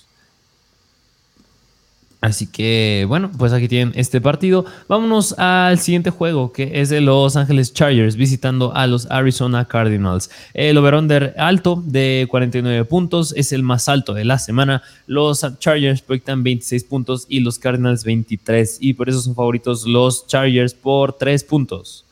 [2.23, 4.63] Así que bueno, pues aquí tienen este partido.
[4.87, 10.29] Vámonos al siguiente juego que es de Los Ángeles Chargers visitando a los Arizona Cardinals.
[10.53, 14.83] El over-under alto de 49 puntos es el más alto de la semana.
[15.05, 20.25] Los Chargers proyectan 26 puntos y los Cardinals 23 y por eso son favoritos los
[20.25, 22.05] Chargers por 3 puntos.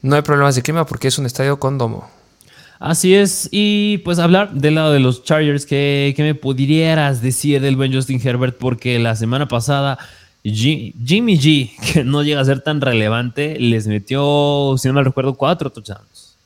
[0.00, 2.08] No hay problemas de clima porque es un estadio con domo.
[2.78, 7.74] Así es, y pues hablar del lado de los Chargers, ¿qué, me pudieras decir del
[7.74, 8.56] buen Justin Herbert?
[8.56, 9.98] Porque la semana pasada
[10.44, 15.34] Jimmy G, que no llega a ser tan relevante, les metió, si no me recuerdo,
[15.34, 16.36] cuatro touchdowns.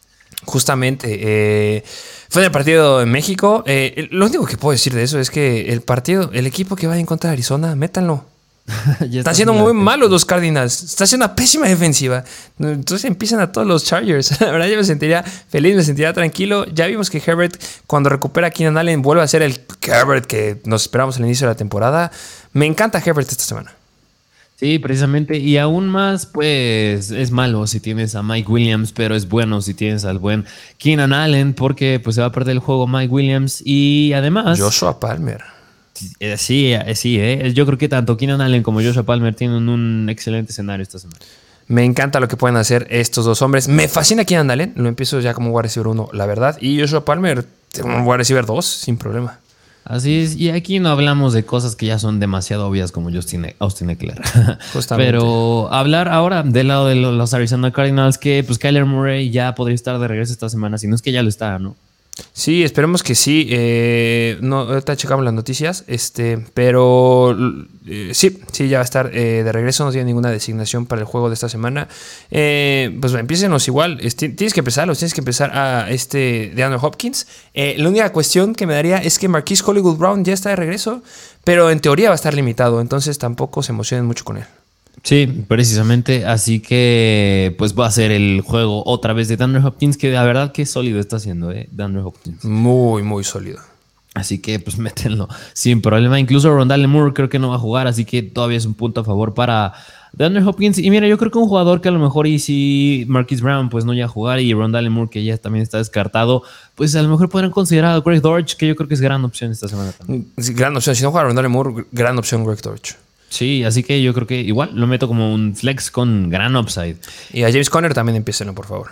[0.45, 1.85] Justamente, eh,
[2.31, 3.63] fue en el partido en México.
[3.67, 6.87] Eh, lo único que puedo decir de eso es que el partido, el equipo que
[6.87, 8.32] va en contra de Arizona, métanlo.
[9.13, 10.83] Están siendo muy malos los Cardinals.
[10.83, 12.25] Está haciendo una pésima defensiva.
[12.59, 14.41] Entonces empiezan a todos los Chargers.
[14.41, 16.65] La verdad, yo me sentiría feliz, me sentiría tranquilo.
[16.67, 20.61] Ya vimos que Herbert, cuando recupera a Keenan Allen, vuelve a ser el Herbert que
[20.65, 22.11] nos esperamos al inicio de la temporada.
[22.53, 23.73] Me encanta Herbert esta semana.
[24.57, 25.39] Sí, precisamente.
[25.39, 29.75] Y aún más, pues es malo si tienes a Mike Williams, pero es bueno si
[29.75, 30.45] tienes al buen
[30.79, 33.61] Keenan Allen, porque pues se va a perder el juego Mike Williams.
[33.65, 34.61] Y además.
[34.61, 35.43] Joshua Palmer.
[36.21, 37.53] Eh, sí, eh, sí, eh.
[37.55, 41.19] yo creo que tanto Keenan Allen como Joshua Palmer tienen un excelente escenario esta semana.
[41.69, 43.69] Me encanta lo que pueden hacer estos dos hombres.
[43.69, 46.59] Me fascina Keenan Allen, lo empiezo ya como wide receiver 1, la verdad.
[46.61, 47.47] Y Joshua Palmer,
[47.83, 49.39] un wide receiver 2, sin problema.
[49.85, 53.47] Así es, y aquí no hablamos de cosas que ya son demasiado obvias como Justin,
[53.47, 54.21] e- Austin Eckler.
[54.97, 59.75] Pero hablar ahora del lado de los Arizona Cardinals, que pues Kyler Murray ya podría
[59.75, 61.75] estar de regreso esta semana, si no es que ya lo está, ¿no?
[62.33, 63.47] Sí, esperemos que sí.
[63.51, 67.37] Eh, no, ahorita checamos las noticias, este, pero
[67.87, 69.85] eh, sí, sí, ya va a estar eh, de regreso.
[69.85, 71.89] No tiene ninguna designación para el juego de esta semana.
[72.31, 73.99] pues empiecenos igual.
[74.17, 77.27] tienes que empezarlos, tienes que empezar a este de Andrew Hopkins.
[77.55, 81.03] la única cuestión que me daría es que Marquise Hollywood Brown ya está de regreso,
[81.45, 84.45] pero en teoría va a estar limitado, entonces tampoco se emocionen mucho con él.
[85.03, 86.25] Sí, precisamente.
[86.27, 90.25] Así que, pues va a ser el juego otra vez de Daniel Hopkins, que la
[90.25, 91.69] verdad que sólido está haciendo, ¿eh?
[91.73, 92.45] Daniel Hopkins.
[92.45, 93.59] Muy, muy sólido.
[94.15, 96.21] Así que, pues métenlo sin problema.
[96.21, 99.01] Incluso Rondale Moore creo que no va a jugar, así que todavía es un punto
[99.01, 99.73] a favor para
[100.13, 100.79] Daniel Hopkins.
[100.79, 103.71] Y mira, yo creo que un jugador que a lo mejor, y si Marquis Brown,
[103.71, 106.43] pues no ya a jugar, y Rondale Moore, que ya también está descartado,
[106.75, 109.25] pues a lo mejor podrán considerar a Greg Dortch, que yo creo que es gran
[109.25, 110.31] opción esta semana también.
[110.37, 110.95] gran opción.
[110.95, 112.95] Si no juega Rondale Moore, gran opción Greg Dortch.
[113.33, 116.97] Sí, así que yo creo que igual lo meto como un flex con gran upside.
[117.33, 118.91] Y a James Conner también empiecen, por favor.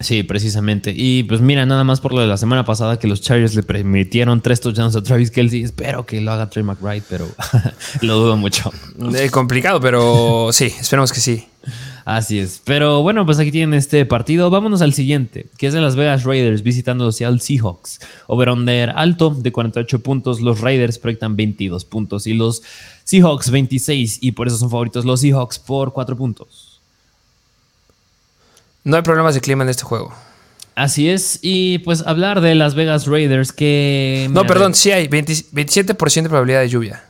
[0.00, 0.94] Sí, precisamente.
[0.96, 3.62] Y pues mira, nada más por lo de la semana pasada que los Chargers le
[3.62, 5.62] permitieron tres touchdowns a Travis Kelsey.
[5.62, 7.28] Espero que lo haga Trey McBride, pero
[8.00, 8.72] lo dudo mucho.
[9.14, 11.46] Eh, complicado, pero sí, esperemos que sí.
[12.06, 12.62] Así es.
[12.64, 14.48] Pero bueno, pues aquí tienen este partido.
[14.48, 18.00] Vámonos al siguiente, que es de Las Vegas Raiders visitando los Seattle Seahawks.
[18.26, 20.40] Over-under alto de 48 puntos.
[20.40, 22.62] Los Raiders proyectan 22 puntos y los
[23.04, 26.69] Seahawks 26 y por eso son favoritos los Seahawks por 4 puntos.
[28.84, 30.12] No hay problemas de clima en este juego.
[30.74, 34.28] Así es, y pues hablar de Las Vegas Raiders que...
[34.32, 37.02] No, perdón, sí hay 27% de probabilidad de lluvia.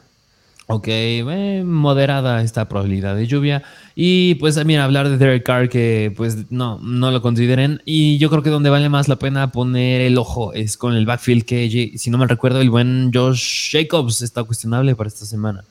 [0.72, 3.64] Ok, eh, moderada esta probabilidad de lluvia.
[3.96, 7.82] Y pues mira, hablar de Derek Carr que pues no, no lo consideren.
[7.84, 11.06] Y yo creo que donde vale más la pena poner el ojo es con el
[11.06, 15.64] backfield que, si no me recuerdo, el buen Josh Jacobs está cuestionable para esta semana.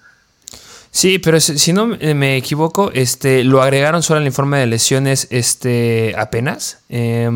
[0.91, 6.15] Sí, pero si no me equivoco, este, lo agregaron solo el informe de lesiones este,
[6.17, 6.79] apenas.
[6.89, 7.29] Eh,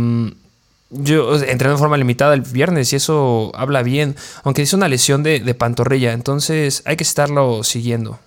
[0.94, 5.24] yo entrené de forma limitada el viernes y eso habla bien, aunque es una lesión
[5.24, 8.20] de, pantorrilla, entonces hay que estarlo siguiendo.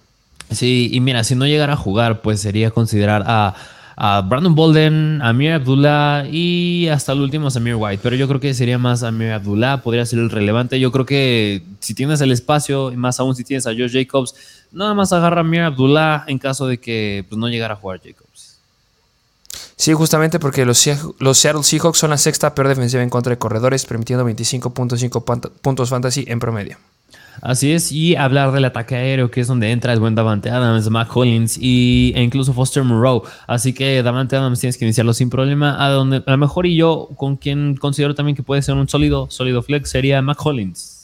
[0.50, 3.54] Sí, y mira, si no llegara a jugar, pues sería considerar a,
[4.28, 8.00] Brandon Bolden, a Amir Abdullah y hasta el último Samir White.
[8.02, 10.78] Pero yo creo que sería más Amir Abdullah, podría ser el relevante.
[10.78, 14.34] Yo creo que si tienes el espacio, y más aún si tienes a Josh Jacobs,
[14.76, 18.00] nada más agarra a Amir Abdullah en caso de que pues, no llegara a jugar
[18.02, 18.58] Jacobs.
[19.76, 23.84] Sí, justamente porque los, Seattle Seahawks son la sexta peor defensiva en contra de corredores,
[23.84, 26.78] permitiendo 25.5 puntos fantasy en promedio.
[27.42, 30.88] Así es, y hablar del ataque aéreo, que es donde entra el buen Davante Adams,
[30.88, 33.22] Mac Collins y, e incluso Foster Moreau.
[33.46, 35.84] Así que Davante Adams tienes que iniciarlo sin problema.
[35.84, 38.88] A, donde, a lo mejor y yo, con quien considero también que puede ser un
[38.88, 40.95] sólido, sólido flex, sería Mac Collins.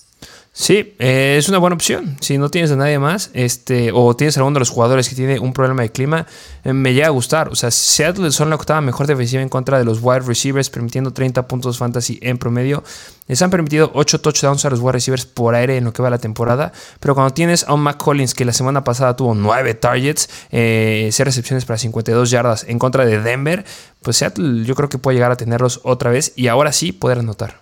[0.54, 2.18] Sí, eh, es una buena opción.
[2.20, 5.14] Si no tienes a nadie más, este, o tienes a alguno de los jugadores que
[5.14, 6.26] tiene un problema de clima,
[6.62, 7.48] eh, me llega a gustar.
[7.48, 11.10] O sea, Seattle son la octava mejor defensiva en contra de los wide receivers, permitiendo
[11.10, 12.84] 30 puntos fantasy en promedio.
[13.28, 16.10] Les han permitido 8 touchdowns a los wide receivers por aire en lo que va
[16.10, 16.70] la temporada.
[17.00, 21.08] Pero cuando tienes a un Mac Collins que la semana pasada tuvo 9 targets, eh,
[21.10, 23.64] 6 recepciones para 52 yardas en contra de Denver,
[24.02, 27.20] pues Seattle yo creo que puede llegar a tenerlos otra vez y ahora sí poder
[27.20, 27.61] anotar.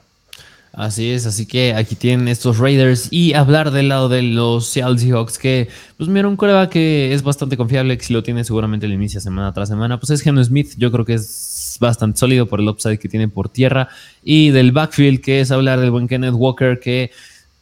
[0.73, 3.09] Así es, así que aquí tienen estos Raiders.
[3.11, 6.37] Y hablar del lado de los Seattle Seahawks que, pues mira, un
[6.69, 10.11] que es bastante confiable, que si lo tiene seguramente le inicia semana tras semana, pues
[10.11, 13.49] es Geno Smith, yo creo que es bastante sólido por el upside que tiene por
[13.49, 13.89] tierra.
[14.23, 17.11] Y del backfield que es hablar del buen Kenneth Walker que,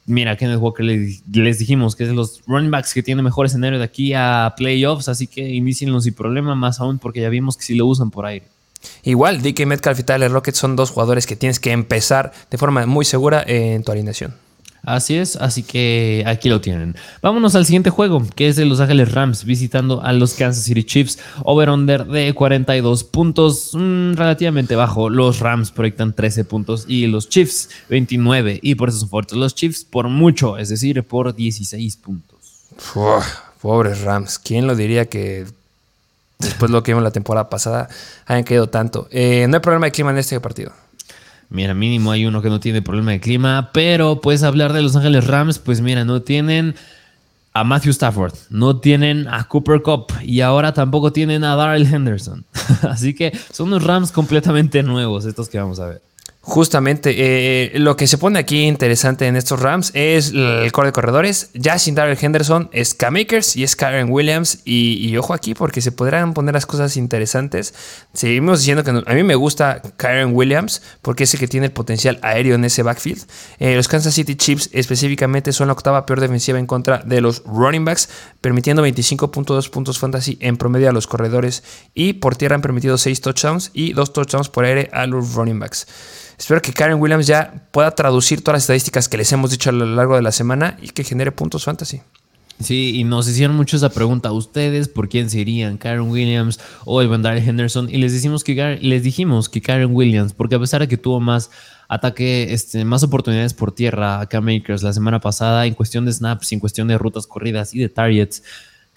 [0.05, 3.79] mira, Kenneth Walker les dijimos que es de los running backs que tiene mejor escenario
[3.79, 7.63] de aquí a playoffs, así que inicienlo sin problema, más aún porque ya vimos que
[7.63, 8.47] si lo usan por aire.
[9.03, 12.87] Igual, DK Metcalf y Tyler Rocket son dos jugadores que tienes que empezar de forma
[12.87, 14.35] muy segura en tu alineación.
[14.89, 16.95] Así es, así que aquí lo tienen.
[17.21, 20.85] Vámonos al siguiente juego, que es de Los Ángeles Rams visitando a los Kansas City
[20.85, 21.19] Chiefs.
[21.43, 25.11] Over-under de 42 puntos, mm, relativamente bajo.
[25.11, 28.61] Los Rams proyectan 13 puntos y los Chiefs 29.
[28.63, 32.39] Y por eso son fuertes los Chiefs por mucho, es decir, por 16 puntos.
[33.61, 35.45] pobres Rams, ¿quién lo diría que
[36.39, 37.89] después de lo que vimos la temporada pasada,
[38.27, 39.09] hayan caído tanto.
[39.11, 40.73] Eh, no hay problema de clima en este partido.
[41.51, 44.97] Mira, mínimo hay uno que no tiene problema de clima, pero puedes hablar de Los
[44.97, 46.75] Ángeles Rams, pues mira, no tienen
[47.55, 52.45] a Matthew Stafford, no tienen a Cooper Cup y ahora tampoco tienen a Darrell Henderson.
[52.83, 56.03] Así que son unos Rams completamente nuevos estos que vamos a ver.
[56.49, 60.93] Justamente, eh, lo que se pone aquí interesante en estos Rams es el core de
[60.93, 61.51] corredores.
[61.53, 64.63] Ya sin Darrell Henderson es K-Makers y es Karen Williams.
[64.65, 67.75] Y, ojo aquí porque se podrán poner las cosas interesantes.
[68.15, 71.73] Seguimos diciendo que a mí me gusta Karen Williams porque es el que tiene el
[71.73, 73.27] potencial aéreo en ese backfield.
[73.59, 77.43] Eh, los Kansas City Chiefs específicamente son la octava peor defensiva en contra de los
[77.45, 78.09] running backs,
[78.41, 81.63] permitiendo 25.2 puntos fantasy en promedio a los corredores.
[81.93, 85.59] Y por tierra han permitido 6 touchdowns y 2 touchdowns por aire a los running
[85.59, 85.87] backs.
[86.39, 89.73] Espero que Karen Williams ya pueda traducir todas las estadísticas que les hemos dicho a
[89.73, 92.01] lo largo de la semana y que genere puntos fantasy.
[92.61, 95.79] Sí, y nos hicieron mucho esa pregunta a ustedes, ¿por quién se irían?
[95.79, 97.89] ¿Karen Williams o el Henderson?
[97.89, 101.21] Y les, decimos que, les dijimos que Karen Williams, porque a pesar de que tuvo
[101.21, 101.51] más
[101.89, 106.53] ataque, este, más oportunidades por tierra a Makers la semana pasada en cuestión de snaps,
[106.53, 108.43] en cuestión de rutas corridas y de targets,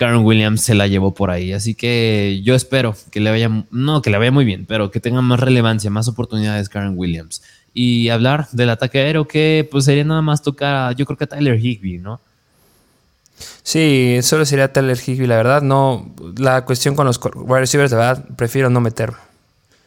[0.01, 1.53] Karen Williams se la llevó por ahí.
[1.53, 4.99] Así que yo espero que le vaya, no que le vaya muy bien, pero que
[4.99, 7.43] tenga más relevancia, más oportunidades Karen Williams.
[7.71, 11.27] Y hablar del ataque aéreo, que pues sería nada más tocar, yo creo que a
[11.27, 12.19] Tyler Higby, ¿no?
[13.61, 15.61] Sí, solo sería Tyler Higby, la verdad.
[15.61, 19.17] No, la cuestión con los wide receivers, de verdad, prefiero no meterme.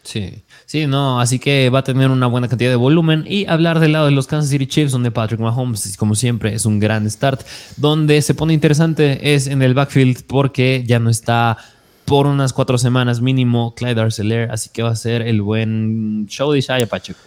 [0.05, 3.81] Sí, sí, no, así que va a tener una buena cantidad de volumen y hablar
[3.81, 7.11] del lado de los Kansas City Chiefs, donde Patrick Mahomes, como siempre, es un gran
[7.11, 7.43] start.
[7.77, 11.59] Donde se pone interesante es en el backfield porque ya no está
[12.05, 16.53] por unas cuatro semanas mínimo Clyde Arcelor, así que va a ser el buen show
[16.53, 17.21] de Isaiah Pacheco.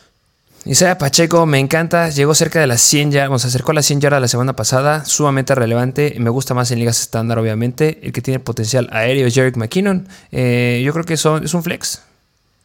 [0.66, 4.02] Isaiah Pacheco me encanta, llegó cerca de las 100 yardas, se acercó a las 100
[4.02, 8.22] yardas la semana pasada, sumamente relevante, me gusta más en ligas estándar obviamente, el que
[8.22, 12.02] tiene potencial aéreo es Jerick McKinnon, eh, yo creo que son, es un flex,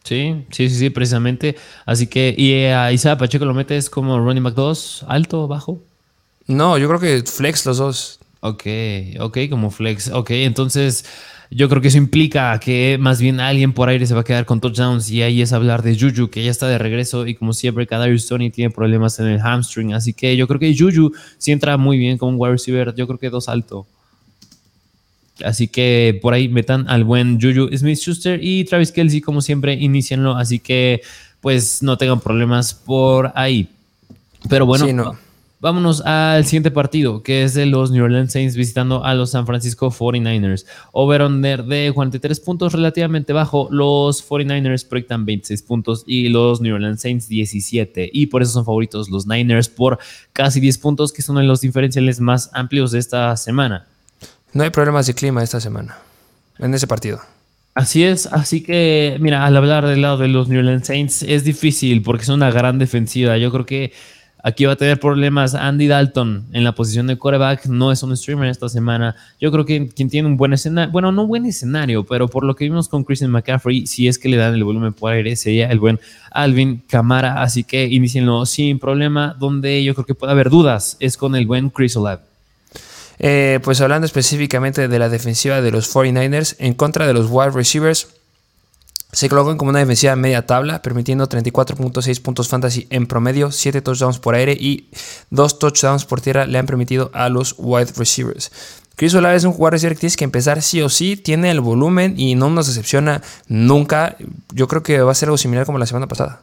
[0.03, 1.55] Sí, sí, sí, sí, precisamente.
[1.85, 5.79] Así que, ¿y a Isaiah Pacheco lo metes como running back 2, alto, bajo?
[6.47, 8.19] No, yo creo que flex los dos.
[8.41, 8.63] Ok,
[9.21, 10.09] ok, como flex.
[10.09, 11.05] Ok, entonces
[11.49, 14.45] yo creo que eso implica que más bien alguien por aire se va a quedar
[14.45, 17.53] con touchdowns y ahí es hablar de Juju, que ya está de regreso y como
[17.53, 19.93] siempre, Kadarius Tony tiene problemas en el hamstring.
[19.93, 22.93] Así que yo creo que Juju sí entra muy bien como un wide receiver.
[22.95, 23.85] Yo creo que dos alto.
[25.43, 29.73] Así que por ahí metan al buen Juju Smith Schuster y Travis Kelsey, como siempre,
[29.73, 30.35] inicienlo.
[30.35, 31.01] Así que
[31.41, 33.67] pues no tengan problemas por ahí.
[34.49, 35.17] Pero bueno,
[35.59, 39.45] vámonos al siguiente partido, que es de los New Orleans Saints visitando a los San
[39.45, 40.65] Francisco 49ers.
[40.91, 43.67] Over-under de 43 puntos, relativamente bajo.
[43.71, 48.09] Los 49ers proyectan 26 puntos y los New Orleans Saints 17.
[48.13, 49.99] Y por eso son favoritos los Niners por
[50.31, 53.87] casi 10 puntos, que son los diferenciales más amplios de esta semana.
[54.53, 55.97] No hay problemas de clima esta semana,
[56.59, 57.19] en ese partido.
[57.73, 61.43] Así es, así que, mira, al hablar del lado de los New Orleans Saints es
[61.43, 63.35] difícil porque es una gran defensiva.
[63.39, 63.91] Yo creo que
[64.43, 67.65] aquí va a tener problemas Andy Dalton en la posición de quarterback.
[67.65, 69.15] No es un streamer esta semana.
[69.41, 72.55] Yo creo que quien tiene un buen escenario, bueno, no buen escenario, pero por lo
[72.55, 75.71] que vimos con Christian McCaffrey, si es que le dan el volumen por aire, sería
[75.71, 75.99] el buen
[76.29, 77.41] Alvin Camara.
[77.41, 79.35] Así que inicienlo sin problema.
[79.39, 82.32] Donde yo creo que puede haber dudas es con el buen Chris Olave.
[83.19, 87.51] Eh, pues hablando específicamente de la defensiva de los 49ers en contra de los wide
[87.51, 88.07] receivers,
[89.13, 94.17] se colocan como una defensiva media tabla, permitiendo 34.6 puntos fantasy en promedio, 7 touchdowns
[94.17, 94.89] por aire y
[95.29, 98.51] 2 touchdowns por tierra le han permitido a los wide receivers.
[98.95, 102.15] Chris Olave es un jugador que tienes que empezar sí o sí, tiene el volumen
[102.17, 104.17] y no nos decepciona nunca.
[104.51, 106.41] Yo creo que va a ser algo similar como la semana pasada.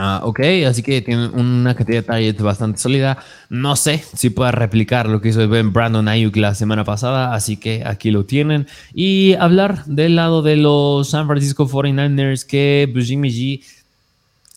[0.00, 0.38] Ah, ok,
[0.68, 3.18] así que tiene una cantidad de targets bastante sólida.
[3.50, 7.56] No sé si pueda replicar lo que hizo el Brandon Ayuk la semana pasada, así
[7.56, 8.68] que aquí lo tienen.
[8.94, 13.64] Y hablar del lado de los San Francisco 49ers, que pues, Jimmy G,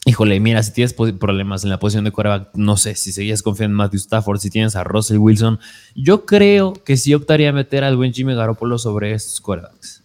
[0.06, 3.74] híjole, mira, si tienes problemas en la posición de quarterback, no sé si seguías confiando
[3.74, 5.60] en Matthew Stafford, si tienes a Russell Wilson,
[5.96, 10.01] yo creo que sí optaría a meter al buen Jimmy Garoppolo sobre estos quarterbacks.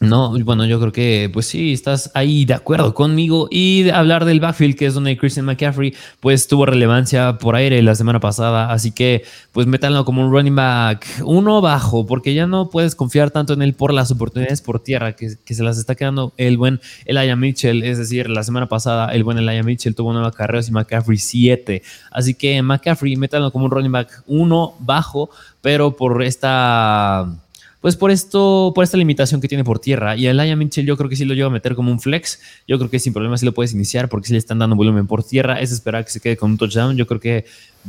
[0.00, 3.48] No, bueno, yo creo que pues sí, estás ahí de acuerdo conmigo.
[3.50, 7.82] Y de hablar del backfield, que es donde Christian McCaffrey pues tuvo relevancia por aire
[7.82, 8.70] la semana pasada.
[8.70, 13.32] Así que pues métanlo como un running back uno bajo, porque ya no puedes confiar
[13.32, 16.80] tanto en él por las oportunidades por tierra que, se las está quedando el buen
[17.04, 17.82] Elijah Mitchell.
[17.82, 21.82] Es decir, la semana pasada el buen Elijah Mitchell tuvo nueva carrera y McCaffrey 7.
[22.12, 25.28] Así que McCaffrey métanlo como un running back uno bajo,
[25.60, 27.28] pero por esta
[27.80, 30.16] pues por esto, por esta limitación que tiene por tierra.
[30.16, 32.40] Y el Aya Mitchell yo creo que sí lo lleva a meter como un flex.
[32.66, 35.06] Yo creo que sin problema sí lo puedes iniciar porque si le están dando volumen
[35.06, 35.60] por tierra.
[35.60, 36.96] Es esperar que se quede con un touchdown.
[36.96, 37.44] Yo creo que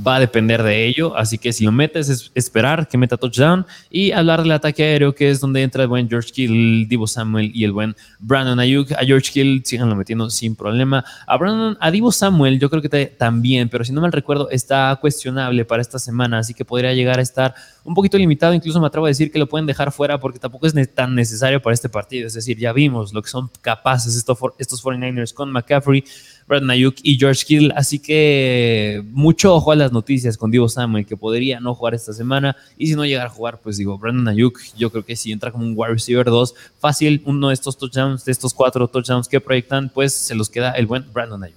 [0.06, 1.16] va a depender de ello.
[1.16, 5.14] Así que si lo metes, es esperar que meta touchdown y hablar del ataque aéreo,
[5.14, 8.91] que es donde entra el buen George Kill, Divo Samuel y el buen Brandon Ayuk.
[8.93, 11.04] A George Kill lo metiendo sin problema.
[11.28, 14.97] A Brandon, a Divo Samuel, yo creo que también, pero si no mal recuerdo, está
[15.00, 18.54] cuestionable para esta semana, así que podría llegar a estar un poquito limitado.
[18.54, 21.62] Incluso me atrevo a decir que lo pueden dejar fuera porque tampoco es tan necesario
[21.62, 22.28] para este partido.
[22.28, 26.04] Es decir, ya vimos lo que son capaces estos, estos 49ers con McCaffrey.
[26.50, 27.72] Brad Ayuk y George Kittle.
[27.76, 32.12] Así que mucho ojo a las noticias con Divo Samuel, que podría no jugar esta
[32.12, 32.58] semana.
[32.76, 35.52] Y si no llegar a jugar, pues digo, Brandon Ayuk, yo creo que si entra
[35.52, 39.39] como un wide receiver 2, fácil, uno de estos touchdowns, de estos cuatro touchdowns que
[39.39, 41.56] proyectan, pues se los queda el buen Brandon Ayuk.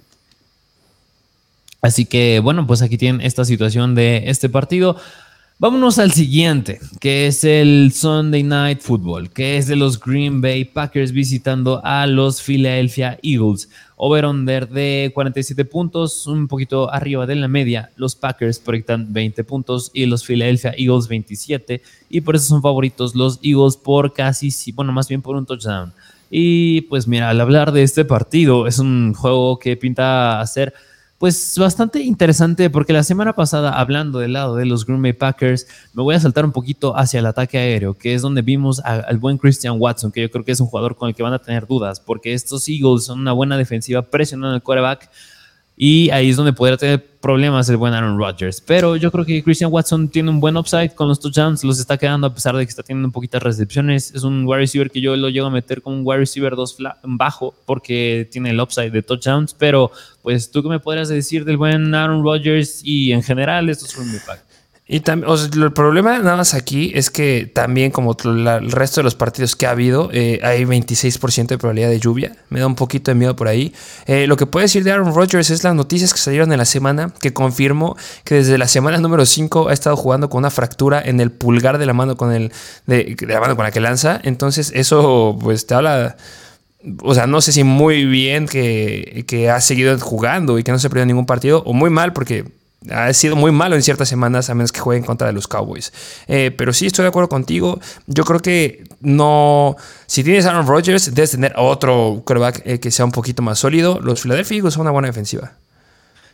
[1.81, 4.95] Así que bueno, pues aquí tienen esta situación de este partido.
[5.63, 10.65] Vámonos al siguiente, que es el Sunday Night Football, que es de los Green Bay
[10.65, 13.69] Packers visitando a los Philadelphia Eagles.
[13.95, 17.91] Over-under de 47 puntos, un poquito arriba de la media.
[17.95, 21.81] Los Packers proyectan 20 puntos y los Philadelphia Eagles 27.
[22.09, 25.93] Y por eso son favoritos los Eagles por casi, bueno, más bien por un touchdown.
[26.29, 30.73] Y pues mira, al hablar de este partido, es un juego que pinta a ser
[31.23, 35.67] pues bastante interesante porque la semana pasada, hablando del lado de los Green Bay Packers,
[35.93, 39.19] me voy a saltar un poquito hacia el ataque aéreo, que es donde vimos al
[39.19, 41.39] buen Christian Watson, que yo creo que es un jugador con el que van a
[41.39, 45.09] tener dudas, porque estos Eagles son una buena defensiva presionando el quarterback
[45.75, 48.61] y ahí es donde podría tener problemas el buen Aaron Rodgers.
[48.61, 51.63] Pero yo creo que Christian Watson tiene un buen upside con los touchdowns.
[51.63, 54.13] Los está quedando a pesar de que está teniendo un poquitas recepciones.
[54.13, 56.77] Es un wide receiver que yo lo llego a meter con un wide receiver 2
[57.03, 59.53] bajo porque tiene el upside de touchdowns.
[59.53, 63.89] Pero pues tú qué me podrías decir del buen Aaron Rodgers y en general estos
[63.89, 64.52] son mi pack.
[64.93, 69.15] Y también, el problema nada más aquí es que también como el resto de los
[69.15, 72.35] partidos que ha habido, eh, hay 26% de probabilidad de lluvia.
[72.49, 73.73] Me da un poquito de miedo por ahí.
[74.05, 76.65] Eh, lo que puedo decir de Aaron Rodgers es las noticias que salieron en la
[76.65, 81.01] semana, que confirmó que desde la semana número 5 ha estado jugando con una fractura
[81.03, 82.51] en el pulgar de la mano con el
[82.85, 84.21] de, la mano con la que lanza.
[84.21, 86.17] Entonces eso pues te habla
[87.01, 90.77] o sea, no sé si muy bien que, que, ha seguido jugando y que no
[90.77, 92.45] se ha perdido ningún partido, o muy mal porque
[92.91, 95.47] ha sido muy malo en ciertas semanas, a menos que juegue en contra de los
[95.47, 95.93] Cowboys.
[96.27, 97.79] Eh, pero sí, estoy de acuerdo contigo.
[98.07, 99.75] Yo creo que no.
[100.05, 103.99] Si tienes Aaron Rodgers, debes tener otro quarterback eh, que sea un poquito más sólido.
[104.01, 105.53] Los Philadelphia son una buena defensiva.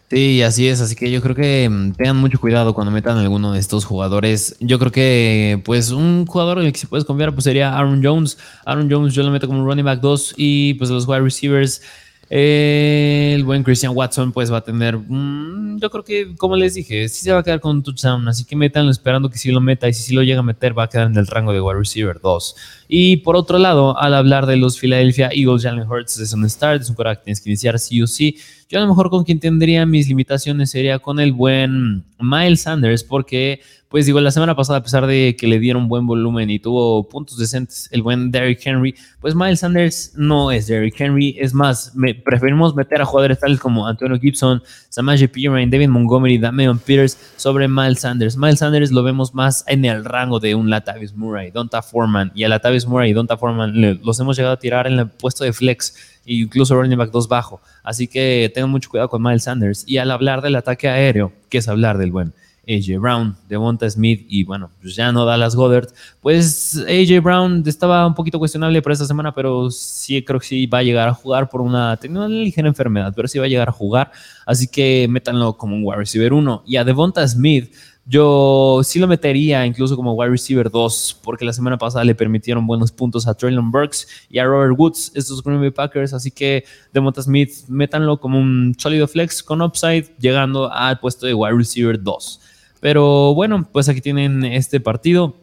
[0.09, 0.81] Sí, así es.
[0.81, 4.55] Así que yo creo que mm, tengan mucho cuidado cuando metan alguno de estos jugadores.
[4.59, 8.01] Yo creo que, pues, un jugador en el que se puedes confiar pues sería Aaron
[8.03, 8.37] Jones.
[8.65, 11.81] Aaron Jones yo lo meto como running back 2 y, pues, los wide receivers
[12.29, 17.09] el buen Christian Watson pues va a tener, mm, yo creo que como les dije,
[17.09, 19.61] sí se va a quedar con un touchdown, así que métanlo esperando que sí lo
[19.61, 21.79] meta y si lo llega a meter va a quedar en el rango de wide
[21.79, 22.55] receiver 2.
[22.87, 26.81] Y por otro lado, al hablar de los Philadelphia Eagles, Jalen Hurts es un start,
[26.81, 28.37] es un coraje, tienes que iniciar sí o sí.
[28.71, 33.03] Yo a lo mejor con quien tendría mis limitaciones sería con el buen Miles Sanders
[33.03, 36.59] porque pues digo, la semana pasada, a pesar de que le dieron buen volumen y
[36.59, 41.35] tuvo puntos decentes el buen Derrick Henry, pues Miles Sanders no es Derrick Henry.
[41.39, 41.93] Es más,
[42.23, 47.67] preferimos meter a jugadores tales como Antonio Gibson, Samaje Piran, David Montgomery, Damian Peters sobre
[47.67, 48.37] Miles Sanders.
[48.37, 52.31] Miles Sanders lo vemos más en el rango de un Latavius Murray, Donta Foreman.
[52.35, 55.43] Y a Latavius Murray y Donta Foreman los hemos llegado a tirar en el puesto
[55.43, 55.95] de flex
[56.27, 57.59] e incluso running back 2 bajo.
[57.83, 59.83] Así que tengan mucho cuidado con Miles Sanders.
[59.87, 62.33] Y al hablar del ataque aéreo, que es hablar del buen
[62.69, 65.87] AJ Brown, Devonta Smith y bueno, pues ya no Dallas Goddard.
[66.21, 70.65] Pues AJ Brown estaba un poquito cuestionable para esta semana, pero sí creo que sí
[70.67, 73.47] va a llegar a jugar por una, tenía una ligera enfermedad, pero sí va a
[73.47, 74.11] llegar a jugar.
[74.45, 76.63] Así que métanlo como un wide receiver 1.
[76.67, 77.73] Y a Devonta Smith,
[78.09, 82.65] yo sí lo metería incluso como wide receiver 2, porque la semana pasada le permitieron
[82.65, 86.11] buenos puntos a Traylon Burks y a Robert Woods, estos Green Bay Packers.
[86.13, 91.35] Así que Devonta Smith, métanlo como un sólido flex con upside, llegando al puesto de
[91.35, 92.41] wide receiver 2.
[92.79, 95.35] Pero bueno, pues aquí tienen este partido.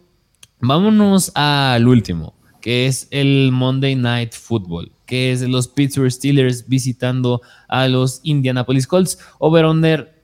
[0.58, 7.42] Vámonos al último, que es el Monday Night Football, que es los Pittsburgh Steelers visitando
[7.68, 9.20] a los Indianapolis Colts.
[9.38, 10.15] Over-under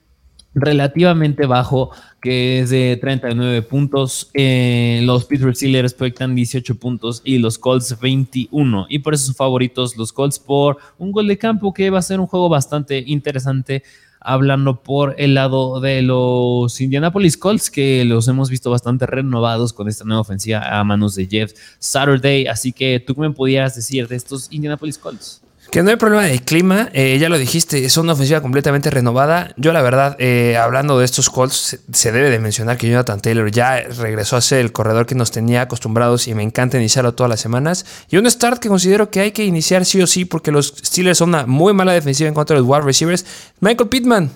[0.55, 1.91] relativamente bajo,
[2.21, 4.29] que es de 39 puntos.
[4.33, 8.87] Eh, los Pittsburgh Steelers proyectan 18 puntos y los Colts 21.
[8.89, 12.03] Y por eso son favoritos los Colts por un gol de campo que va a
[12.03, 13.83] ser un juego bastante interesante
[14.23, 19.89] hablando por el lado de los Indianapolis Colts, que los hemos visto bastante renovados con
[19.89, 22.47] esta nueva ofensiva a manos de Jeff Saturday.
[22.47, 25.41] Así que tú qué me podías decir de estos Indianapolis Colts.
[25.73, 29.55] Que no hay problema de clima, eh, ya lo dijiste, es una ofensiva completamente renovada.
[29.57, 33.49] Yo la verdad, eh, hablando de estos Colts, se, debe de mencionar que Jonathan Taylor
[33.49, 37.27] ya regresó a ser el corredor que nos tenía acostumbrados y me encanta iniciarlo todas
[37.27, 37.87] las semanas.
[38.07, 41.17] Y un start que considero que hay que iniciar sí o sí porque los Steelers
[41.17, 43.25] son una muy mala defensiva en contra de los wide receivers.
[43.59, 44.29] Michael Pittman,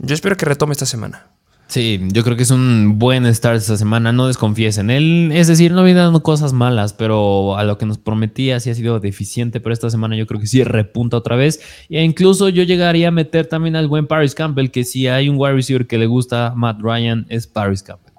[0.00, 1.26] Yo espero que retome esta semana.
[1.70, 4.10] Sí, yo creo que es un buen start esta semana.
[4.10, 5.30] No desconfíes en él.
[5.32, 8.74] Es decir, no viene dando cosas malas, pero a lo que nos prometía sí ha
[8.74, 9.60] sido deficiente.
[9.60, 11.60] Pero esta semana yo creo que sí repunta otra vez.
[11.88, 15.36] E incluso yo llegaría a meter también al buen Paris Campbell, que si hay un
[15.38, 18.14] wide receiver que le gusta a Matt Ryan, es Paris Campbell.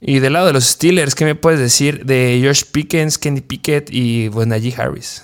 [0.00, 3.90] Y del lado de los Steelers, ¿qué me puedes decir de Josh Pickens, Kenny Pickett
[3.92, 5.22] y pues, Najee Harris?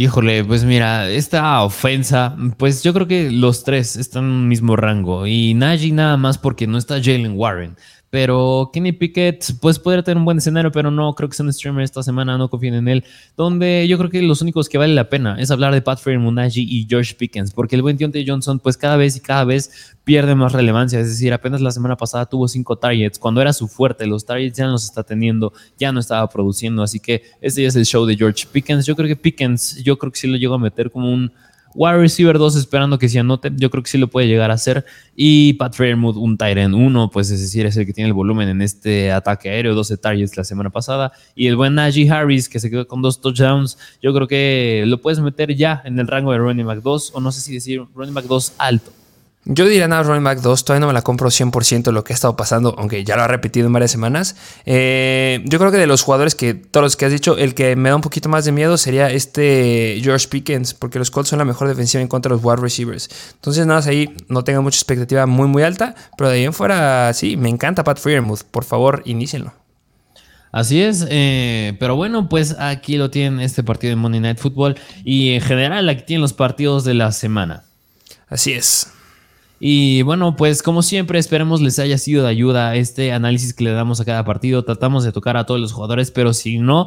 [0.00, 4.76] Híjole, pues mira, esta ofensa, pues yo creo que los tres están en un mismo
[4.76, 5.26] rango.
[5.26, 7.76] Y Najee nada más porque no está Jalen Warren.
[8.10, 11.52] Pero Kenny Pickett, pues podría tener un buen escenario, pero no creo que sea un
[11.52, 13.04] streamer esta semana, no confíen en él.
[13.36, 16.62] Donde yo creo que los únicos que vale la pena es hablar de Pat Munaji
[16.62, 20.34] y George Pickens, porque el buen Deontay Johnson, pues cada vez y cada vez pierde
[20.34, 21.00] más relevancia.
[21.00, 24.56] Es decir, apenas la semana pasada tuvo cinco targets, cuando era su fuerte, los targets
[24.56, 26.82] ya no los está teniendo, ya no estaba produciendo.
[26.82, 28.86] Así que este ya es el show de George Pickens.
[28.86, 31.30] Yo creo que Pickens, yo creo que sí lo llego a meter como un
[31.74, 33.50] Wide receiver 2 esperando que se anote.
[33.56, 34.84] Yo creo que sí lo puede llegar a hacer.
[35.14, 38.48] Y Pat Fairmouth, un Tyrant 1, pues es decir, es el que tiene el volumen
[38.48, 41.12] en este ataque aéreo, 12 targets la semana pasada.
[41.34, 43.78] Y el buen Najee Harris, que se quedó con dos touchdowns.
[44.02, 47.20] Yo creo que lo puedes meter ya en el rango de running back 2, o
[47.20, 48.97] no sé si decir running back 2 alto.
[49.44, 52.14] Yo diría nada, Running Back 2, todavía no me la compro 100% lo que ha
[52.14, 54.36] estado pasando, aunque ya lo ha repetido en varias semanas.
[54.66, 57.74] Eh, yo creo que de los jugadores que, todos los que has dicho, el que
[57.74, 61.38] me da un poquito más de miedo sería este George Pickens, porque los Colts son
[61.38, 63.08] la mejor defensiva en contra de los wide receivers.
[63.36, 67.10] Entonces, nada, ahí no tengo mucha expectativa muy, muy alta, pero de ahí en fuera,
[67.14, 68.42] sí, me encanta Pat Freermuth.
[68.50, 69.54] Por favor, inícienlo.
[70.52, 74.76] Así es, eh, pero bueno, pues aquí lo tienen este partido de Monday Night Football
[75.04, 77.64] y en general aquí tienen los partidos de la semana.
[78.28, 78.92] Así es.
[79.60, 83.72] Y bueno, pues como siempre, esperemos les haya sido de ayuda este análisis que le
[83.72, 84.64] damos a cada partido.
[84.64, 86.86] Tratamos de tocar a todos los jugadores, pero si no,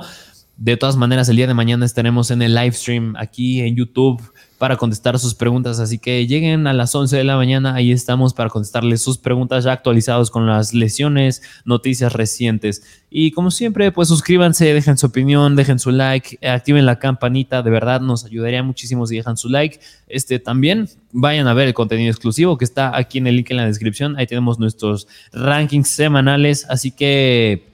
[0.57, 4.21] de todas maneras, el día de mañana estaremos en el live stream aquí en YouTube
[4.61, 5.79] para contestar sus preguntas.
[5.79, 9.63] Así que lleguen a las 11 de la mañana, ahí estamos para contestarles sus preguntas
[9.63, 12.83] ya actualizados con las lesiones, noticias recientes.
[13.09, 17.71] Y como siempre, pues suscríbanse, dejen su opinión, dejen su like, activen la campanita, de
[17.71, 19.79] verdad nos ayudaría muchísimo si dejan su like.
[20.07, 23.57] Este también vayan a ver el contenido exclusivo que está aquí en el link en
[23.57, 24.15] la descripción.
[24.19, 27.70] Ahí tenemos nuestros rankings semanales, así que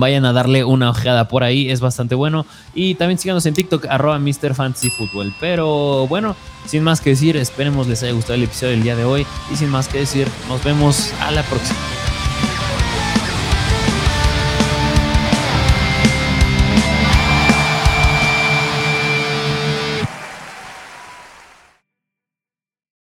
[0.00, 2.46] Vayan a darle una ojeada por ahí, es bastante bueno.
[2.74, 4.54] Y también síganos en TikTok, arroba Mr.
[4.54, 5.34] Fantasy Football.
[5.40, 6.36] Pero bueno,
[6.66, 9.26] sin más que decir, esperemos les haya gustado el episodio del día de hoy.
[9.52, 11.78] Y sin más que decir, nos vemos a la próxima.